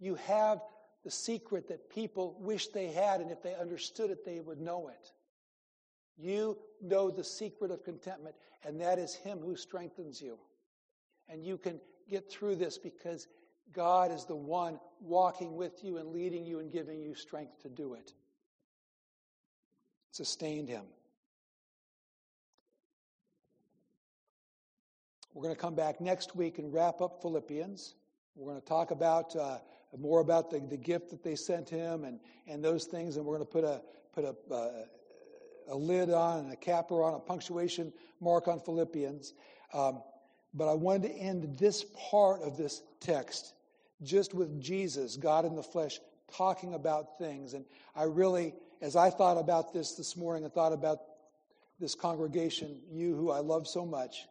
You 0.00 0.16
have 0.26 0.60
the 1.04 1.10
secret 1.12 1.68
that 1.68 1.88
people 1.88 2.36
wish 2.40 2.66
they 2.66 2.88
had, 2.88 3.20
and 3.20 3.30
if 3.30 3.40
they 3.40 3.54
understood 3.54 4.10
it, 4.10 4.24
they 4.24 4.40
would 4.40 4.60
know 4.60 4.88
it. 4.88 5.12
You 6.16 6.58
know 6.82 7.12
the 7.12 7.22
secret 7.22 7.70
of 7.70 7.84
contentment, 7.84 8.34
and 8.64 8.80
that 8.80 8.98
is 8.98 9.14
Him 9.14 9.38
who 9.38 9.54
strengthens 9.54 10.20
you. 10.20 10.36
And 11.28 11.46
you 11.46 11.58
can 11.58 11.80
get 12.10 12.28
through 12.28 12.56
this 12.56 12.76
because 12.76 13.28
God 13.72 14.12
is 14.12 14.24
the 14.24 14.36
one 14.36 14.78
walking 15.00 15.56
with 15.56 15.82
you 15.82 15.98
and 15.98 16.12
leading 16.12 16.44
you 16.44 16.60
and 16.60 16.70
giving 16.70 17.00
you 17.00 17.14
strength 17.14 17.62
to 17.62 17.68
do 17.68 17.94
it. 17.94 18.12
Sustained 20.12 20.68
him. 20.68 20.84
We're 25.32 25.42
going 25.42 25.54
to 25.54 25.60
come 25.60 25.74
back 25.74 26.00
next 26.00 26.36
week 26.36 26.58
and 26.58 26.72
wrap 26.72 27.00
up 27.00 27.20
Philippians. 27.20 27.94
We're 28.36 28.50
going 28.52 28.60
to 28.60 28.66
talk 28.66 28.92
about 28.92 29.34
uh, 29.34 29.58
more 29.98 30.20
about 30.20 30.50
the, 30.50 30.60
the 30.60 30.76
gift 30.76 31.10
that 31.10 31.24
they 31.24 31.34
sent 31.34 31.68
him 31.68 32.04
and, 32.04 32.20
and 32.46 32.64
those 32.64 32.84
things, 32.84 33.16
and 33.16 33.26
we're 33.26 33.36
going 33.36 33.46
to 33.46 33.52
put 33.52 33.64
a 33.64 33.82
put 34.12 34.24
a, 34.24 34.54
uh, 34.54 34.70
a 35.68 35.76
lid 35.76 36.10
on 36.10 36.40
and 36.40 36.52
a 36.52 36.56
capper 36.56 37.02
on 37.02 37.14
a 37.14 37.18
punctuation 37.18 37.92
mark 38.20 38.46
on 38.46 38.60
Philippians. 38.60 39.34
Um, 39.72 40.02
but 40.54 40.68
I 40.68 40.74
wanted 40.74 41.08
to 41.08 41.14
end 41.14 41.58
this 41.58 41.84
part 42.10 42.40
of 42.42 42.56
this 42.56 42.82
text 43.00 43.54
just 44.02 44.34
with 44.34 44.60
Jesus, 44.60 45.16
God 45.16 45.44
in 45.44 45.56
the 45.56 45.62
flesh, 45.62 45.98
talking 46.36 46.74
about 46.74 47.18
things. 47.18 47.54
And 47.54 47.64
I 47.94 48.04
really, 48.04 48.54
as 48.80 48.96
I 48.96 49.10
thought 49.10 49.36
about 49.36 49.72
this 49.72 49.92
this 49.92 50.16
morning, 50.16 50.44
I 50.44 50.48
thought 50.48 50.72
about 50.72 50.98
this 51.80 51.94
congregation, 51.94 52.80
you 52.90 53.16
who 53.16 53.30
I 53.30 53.40
love 53.40 53.66
so 53.66 53.84
much, 53.84 54.26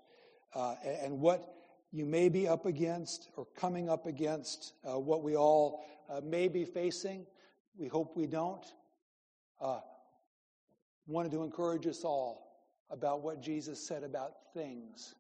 uh, 0.55 0.75
and 0.85 1.19
what 1.19 1.55
you 1.91 2.05
may 2.05 2.29
be 2.29 2.47
up 2.47 2.65
against 2.65 3.29
or 3.35 3.45
coming 3.57 3.89
up 3.89 4.05
against, 4.05 4.73
uh, 4.87 4.97
what 4.97 5.23
we 5.23 5.35
all 5.35 5.85
uh, 6.09 6.21
may 6.23 6.47
be 6.47 6.63
facing. 6.63 7.25
We 7.77 7.87
hope 7.87 8.15
we 8.15 8.27
don't. 8.27 8.65
Uh, 9.59 9.79
wanted 11.07 11.31
to 11.33 11.43
encourage 11.43 11.85
us 11.85 12.03
all 12.03 12.63
about 12.89 13.21
what 13.21 13.41
Jesus 13.41 13.85
said 13.85 14.03
about 14.03 14.33
things 14.53 15.15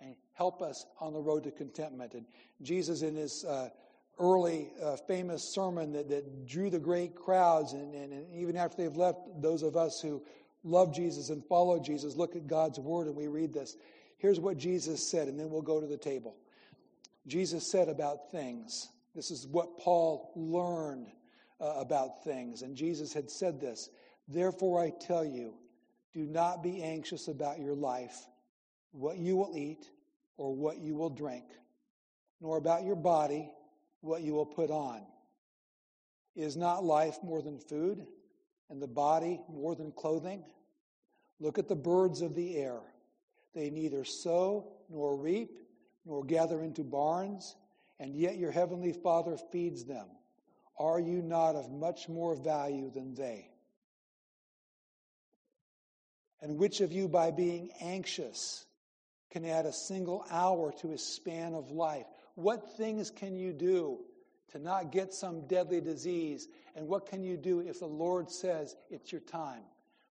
and 0.00 0.14
help 0.34 0.62
us 0.62 0.86
on 1.00 1.12
the 1.12 1.20
road 1.20 1.44
to 1.44 1.50
contentment. 1.50 2.14
And 2.14 2.24
Jesus, 2.62 3.02
in 3.02 3.16
his 3.16 3.44
uh, 3.44 3.68
early 4.18 4.68
uh, 4.82 4.96
famous 4.96 5.42
sermon 5.54 5.92
that, 5.92 6.08
that 6.08 6.46
drew 6.46 6.70
the 6.70 6.78
great 6.78 7.14
crowds, 7.14 7.72
and, 7.72 7.94
and, 7.94 8.12
and 8.12 8.34
even 8.34 8.56
after 8.56 8.82
they've 8.82 8.96
left, 8.96 9.18
those 9.40 9.62
of 9.62 9.76
us 9.76 10.00
who 10.00 10.22
love 10.62 10.94
Jesus 10.94 11.30
and 11.30 11.44
follow 11.44 11.78
Jesus 11.80 12.16
look 12.16 12.36
at 12.36 12.46
God's 12.46 12.78
word 12.78 13.06
and 13.06 13.16
we 13.16 13.28
read 13.28 13.52
this. 13.52 13.76
Here's 14.18 14.38
what 14.38 14.58
Jesus 14.58 15.10
said, 15.10 15.28
and 15.28 15.40
then 15.40 15.48
we'll 15.48 15.62
go 15.62 15.80
to 15.80 15.86
the 15.86 15.96
table. 15.96 16.36
Jesus 17.26 17.70
said 17.70 17.88
about 17.88 18.30
things. 18.30 18.88
This 19.14 19.30
is 19.30 19.46
what 19.46 19.78
Paul 19.78 20.30
learned 20.36 21.08
uh, 21.60 21.74
about 21.78 22.24
things. 22.24 22.62
And 22.62 22.76
Jesus 22.76 23.12
had 23.12 23.30
said 23.30 23.60
this 23.60 23.88
Therefore, 24.28 24.82
I 24.82 24.90
tell 24.90 25.24
you, 25.24 25.54
do 26.12 26.26
not 26.26 26.62
be 26.62 26.82
anxious 26.82 27.28
about 27.28 27.60
your 27.60 27.74
life 27.74 28.26
what 28.92 29.18
you 29.18 29.36
will 29.36 29.56
eat 29.56 29.88
or 30.36 30.54
what 30.54 30.78
you 30.78 30.94
will 30.94 31.10
drink, 31.10 31.44
nor 32.40 32.56
about 32.56 32.84
your 32.84 32.96
body 32.96 33.50
what 34.00 34.22
you 34.22 34.32
will 34.32 34.46
put 34.46 34.70
on. 34.70 35.02
Is 36.36 36.56
not 36.56 36.84
life 36.84 37.18
more 37.22 37.42
than 37.42 37.58
food, 37.58 38.06
and 38.70 38.80
the 38.80 38.86
body 38.86 39.40
more 39.48 39.74
than 39.74 39.92
clothing? 39.92 40.44
Look 41.38 41.58
at 41.58 41.68
the 41.68 41.76
birds 41.76 42.22
of 42.22 42.34
the 42.34 42.56
air. 42.56 42.80
They 43.54 43.70
neither 43.70 44.04
sow 44.04 44.72
nor 44.88 45.16
reap 45.16 45.58
nor 46.06 46.24
gather 46.24 46.62
into 46.62 46.82
barns, 46.82 47.56
and 47.98 48.14
yet 48.14 48.38
your 48.38 48.50
heavenly 48.50 48.92
Father 48.92 49.36
feeds 49.52 49.84
them. 49.84 50.06
Are 50.78 51.00
you 51.00 51.20
not 51.20 51.56
of 51.56 51.70
much 51.70 52.08
more 52.08 52.34
value 52.34 52.90
than 52.90 53.14
they? 53.14 53.50
And 56.40 56.56
which 56.56 56.80
of 56.80 56.90
you, 56.90 57.06
by 57.06 57.32
being 57.32 57.70
anxious, 57.82 58.64
can 59.30 59.44
add 59.44 59.66
a 59.66 59.72
single 59.72 60.24
hour 60.30 60.72
to 60.80 60.90
his 60.90 61.02
span 61.02 61.54
of 61.54 61.70
life? 61.70 62.06
What 62.34 62.76
things 62.76 63.10
can 63.10 63.36
you 63.36 63.52
do 63.52 63.98
to 64.52 64.58
not 64.58 64.92
get 64.92 65.14
some 65.14 65.46
deadly 65.46 65.80
disease? 65.80 66.48
And 66.74 66.88
what 66.88 67.06
can 67.06 67.22
you 67.22 67.36
do 67.36 67.60
if 67.60 67.80
the 67.80 67.86
Lord 67.86 68.30
says 68.30 68.74
it's 68.90 69.12
your 69.12 69.20
time? 69.20 69.62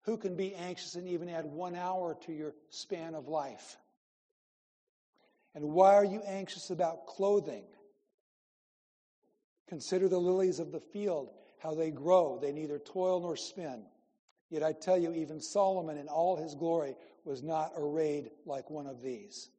Who 0.03 0.17
can 0.17 0.35
be 0.35 0.53
anxious 0.53 0.95
and 0.95 1.07
even 1.07 1.29
add 1.29 1.45
one 1.45 1.75
hour 1.75 2.17
to 2.25 2.33
your 2.33 2.53
span 2.69 3.15
of 3.15 3.27
life? 3.27 3.77
And 5.55 5.71
why 5.71 5.95
are 5.95 6.05
you 6.05 6.21
anxious 6.27 6.69
about 6.69 7.07
clothing? 7.07 7.63
Consider 9.67 10.07
the 10.07 10.19
lilies 10.19 10.59
of 10.59 10.71
the 10.71 10.79
field, 10.79 11.31
how 11.59 11.73
they 11.73 11.89
grow. 11.89 12.37
They 12.39 12.51
neither 12.51 12.77
toil 12.77 13.21
nor 13.21 13.35
spin. 13.35 13.83
Yet 14.49 14.61
I 14.61 14.73
tell 14.73 14.97
you, 14.97 15.11
even 15.13 15.41
Solomon 15.41 15.97
in 15.97 16.07
all 16.07 16.35
his 16.35 16.53
glory 16.53 16.95
was 17.25 17.43
not 17.43 17.73
arrayed 17.75 18.29
like 18.45 18.69
one 18.69 18.87
of 18.87 19.01
these. 19.01 19.49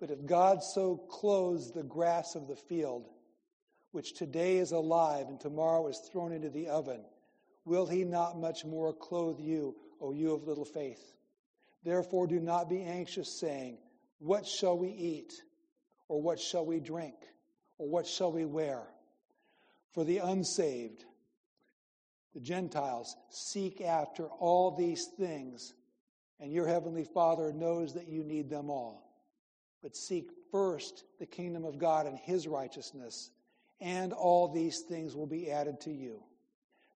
But 0.00 0.10
if 0.10 0.26
God 0.26 0.62
so 0.62 0.96
clothes 0.96 1.70
the 1.70 1.84
grass 1.84 2.34
of 2.34 2.48
the 2.48 2.56
field, 2.56 3.08
which 3.92 4.14
today 4.14 4.58
is 4.58 4.72
alive 4.72 5.28
and 5.28 5.40
tomorrow 5.40 5.86
is 5.86 5.98
thrown 6.10 6.32
into 6.32 6.50
the 6.50 6.68
oven, 6.68 7.00
will 7.64 7.86
he 7.86 8.04
not 8.04 8.38
much 8.38 8.64
more 8.64 8.92
clothe 8.92 9.38
you, 9.38 9.76
O 10.00 10.12
you 10.12 10.32
of 10.32 10.46
little 10.46 10.64
faith? 10.64 11.14
Therefore, 11.84 12.26
do 12.26 12.40
not 12.40 12.68
be 12.68 12.82
anxious, 12.82 13.38
saying, 13.40 13.78
What 14.18 14.46
shall 14.46 14.76
we 14.76 14.88
eat? 14.88 15.32
Or 16.08 16.20
what 16.20 16.40
shall 16.40 16.66
we 16.66 16.80
drink? 16.80 17.14
Or 17.78 17.88
what 17.88 18.06
shall 18.06 18.32
we 18.32 18.44
wear? 18.44 18.82
For 19.92 20.04
the 20.04 20.18
unsaved, 20.18 21.04
the 22.34 22.40
Gentiles, 22.40 23.14
seek 23.30 23.80
after 23.80 24.26
all 24.26 24.70
these 24.70 25.06
things, 25.18 25.74
and 26.42 26.52
your 26.52 26.66
heavenly 26.66 27.04
Father 27.04 27.52
knows 27.52 27.94
that 27.94 28.08
you 28.08 28.24
need 28.24 28.50
them 28.50 28.68
all. 28.68 29.08
But 29.80 29.96
seek 29.96 30.28
first 30.50 31.04
the 31.20 31.26
kingdom 31.26 31.64
of 31.64 31.78
God 31.78 32.06
and 32.06 32.18
his 32.18 32.48
righteousness, 32.48 33.30
and 33.80 34.12
all 34.12 34.48
these 34.48 34.80
things 34.80 35.14
will 35.14 35.26
be 35.26 35.52
added 35.52 35.80
to 35.82 35.92
you. 35.92 36.20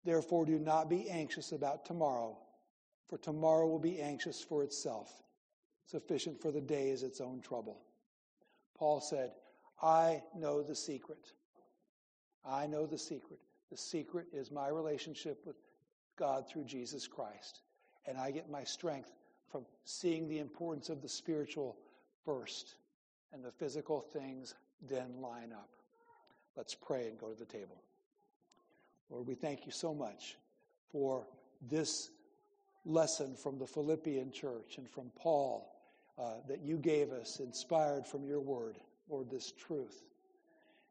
Therefore, 0.05 0.45
do 0.45 0.59
not 0.59 0.91
be 0.91 1.09
anxious 1.09 1.53
about 1.53 1.85
tomorrow, 1.85 2.37
for 3.09 3.19
tomorrow 3.19 3.69
will 3.69 3.79
be 3.79 4.01
anxious 4.01 4.43
for 4.43 4.65
itself. 4.65 5.23
Sufficient 5.85 6.43
for 6.43 6.51
the 6.51 6.61
day 6.61 6.91
is 6.91 7.05
its 7.05 7.21
own 7.21 7.41
trouble. 7.41 7.81
Paul 8.77 9.01
said, 9.01 9.31
I 9.81 10.25
know 10.35 10.63
the 10.63 10.75
secret. 10.75 11.33
I 12.45 12.67
know 12.67 12.85
the 12.85 12.99
secret. 12.99 13.39
The 13.71 13.77
secret 13.77 14.27
is 14.33 14.51
my 14.51 14.69
relationship 14.69 15.47
with 15.47 15.57
God 16.19 16.49
through 16.49 16.65
Jesus 16.65 17.07
Christ. 17.07 17.61
And 18.07 18.19
I 18.19 18.33
get 18.33 18.51
my 18.51 18.65
strength 18.65 19.13
from 19.51 19.65
seeing 19.85 20.29
the 20.29 20.39
importance 20.39 20.89
of 20.89 21.03
the 21.03 21.09
spiritual 21.09 21.77
first, 22.25 22.75
and 23.33 23.45
the 23.45 23.51
physical 23.51 24.01
things 24.01 24.55
then 24.89 25.21
line 25.21 25.53
up. 25.53 25.69
Let's 26.57 26.75
pray 26.75 27.09
and 27.09 27.19
go 27.19 27.29
to 27.29 27.39
the 27.39 27.45
table. 27.45 27.83
Lord, 29.11 29.27
we 29.27 29.35
thank 29.35 29.67
you 29.67 29.73
so 29.73 29.95
much 29.95 30.37
for 30.91 31.27
this 31.71 32.11
lesson 32.85 33.37
from 33.37 33.59
the 33.59 33.67
Philippian 33.67 34.33
church 34.33 34.79
and 34.79 34.89
from 34.89 35.11
Paul 35.17 35.73
uh, 36.19 36.35
that 36.49 36.63
you 36.63 36.79
gave 36.79 37.13
us, 37.13 37.41
inspired 37.41 38.07
from 38.07 38.25
your 38.25 38.41
word, 38.41 38.79
Lord, 39.09 39.31
this 39.31 39.53
truth. 39.53 40.03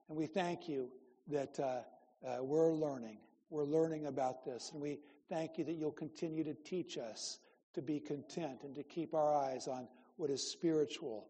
And 0.08 0.18
we 0.18 0.28
thank 0.28 0.70
you 0.70 0.90
that 1.28 1.60
uh, 1.60 1.80
uh, 2.26 2.44
we're 2.44 2.74
learning. 2.74 3.18
We're 3.50 3.64
learning 3.64 4.06
about 4.06 4.46
this. 4.46 4.72
And 4.72 4.82
we 4.82 5.00
thank 5.30 5.58
you 5.58 5.64
that 5.64 5.74
you'll 5.74 5.92
continue 5.92 6.44
to 6.44 6.54
teach 6.54 6.98
us 6.98 7.40
to 7.76 7.82
be 7.82 8.00
content 8.00 8.64
and 8.64 8.76
to 8.76 8.84
keep 8.84 9.14
our 9.14 9.34
eyes 9.34 9.68
on 9.68 9.88
what 10.18 10.30
is 10.30 10.52
spiritual 10.52 11.28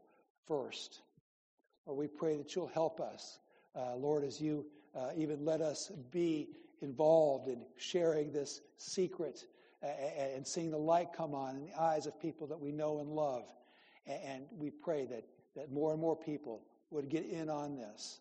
first. 0.48 1.02
Lord, 1.86 2.00
we 2.00 2.08
pray 2.08 2.38
that 2.38 2.56
you'll 2.56 2.68
help 2.68 3.00
us, 3.00 3.40
uh, 3.76 3.96
Lord, 3.96 4.24
as 4.24 4.40
you 4.40 4.66
uh, 4.96 5.10
even 5.16 5.44
let 5.44 5.62
us 5.62 5.92
be 6.12 6.50
involved 6.82 7.48
in 7.48 7.64
sharing 7.78 8.32
this 8.32 8.62
secret 8.78 9.46
uh, 9.84 9.88
and 9.88 10.48
seeing 10.48 10.72
the 10.72 10.78
light 10.78 11.10
come 11.16 11.34
on 11.34 11.56
in 11.56 11.66
the 11.66 11.82
eyes 11.82 12.08
of 12.08 12.20
people 12.20 12.48
that 12.48 12.60
we 12.60 12.72
know 12.72 13.00
and 13.00 13.10
love. 13.10 13.46
And 14.08 14.46
we 14.58 14.70
pray 14.70 15.06
that, 15.06 15.26
that 15.56 15.72
more 15.72 15.92
and 15.92 16.00
more 16.00 16.16
people 16.16 16.62
would 16.92 17.10
get 17.10 17.26
in 17.26 17.50
on 17.50 17.76
this. 17.76 18.20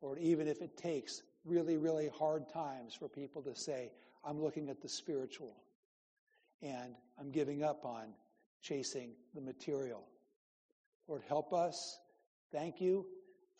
Lord, 0.00 0.18
even 0.18 0.48
if 0.48 0.62
it 0.62 0.76
takes 0.76 1.22
really, 1.44 1.76
really 1.76 2.10
hard 2.18 2.48
times 2.48 2.94
for 2.94 3.08
people 3.08 3.42
to 3.42 3.54
say, 3.54 3.92
I'm 4.24 4.40
looking 4.40 4.68
at 4.68 4.80
the 4.80 4.88
spiritual 4.88 5.54
and 6.62 6.94
I'm 7.18 7.30
giving 7.30 7.62
up 7.62 7.84
on 7.84 8.14
chasing 8.62 9.12
the 9.34 9.40
material. 9.40 10.02
Lord, 11.08 11.22
help 11.28 11.52
us. 11.52 11.98
Thank 12.52 12.80
you 12.80 13.06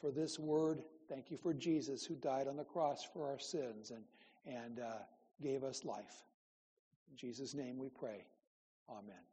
for 0.00 0.10
this 0.10 0.38
word. 0.38 0.82
Thank 1.08 1.30
you 1.30 1.36
for 1.36 1.52
Jesus 1.52 2.04
who 2.04 2.14
died 2.14 2.46
on 2.46 2.56
the 2.56 2.64
cross 2.64 3.06
for 3.12 3.28
our 3.28 3.38
sins 3.38 3.90
and, 3.90 4.04
and 4.46 4.80
uh, 4.80 4.98
gave 5.42 5.64
us 5.64 5.84
life. 5.84 6.24
In 7.10 7.16
Jesus' 7.16 7.54
name 7.54 7.78
we 7.78 7.88
pray. 7.88 8.24
Amen. 8.88 9.29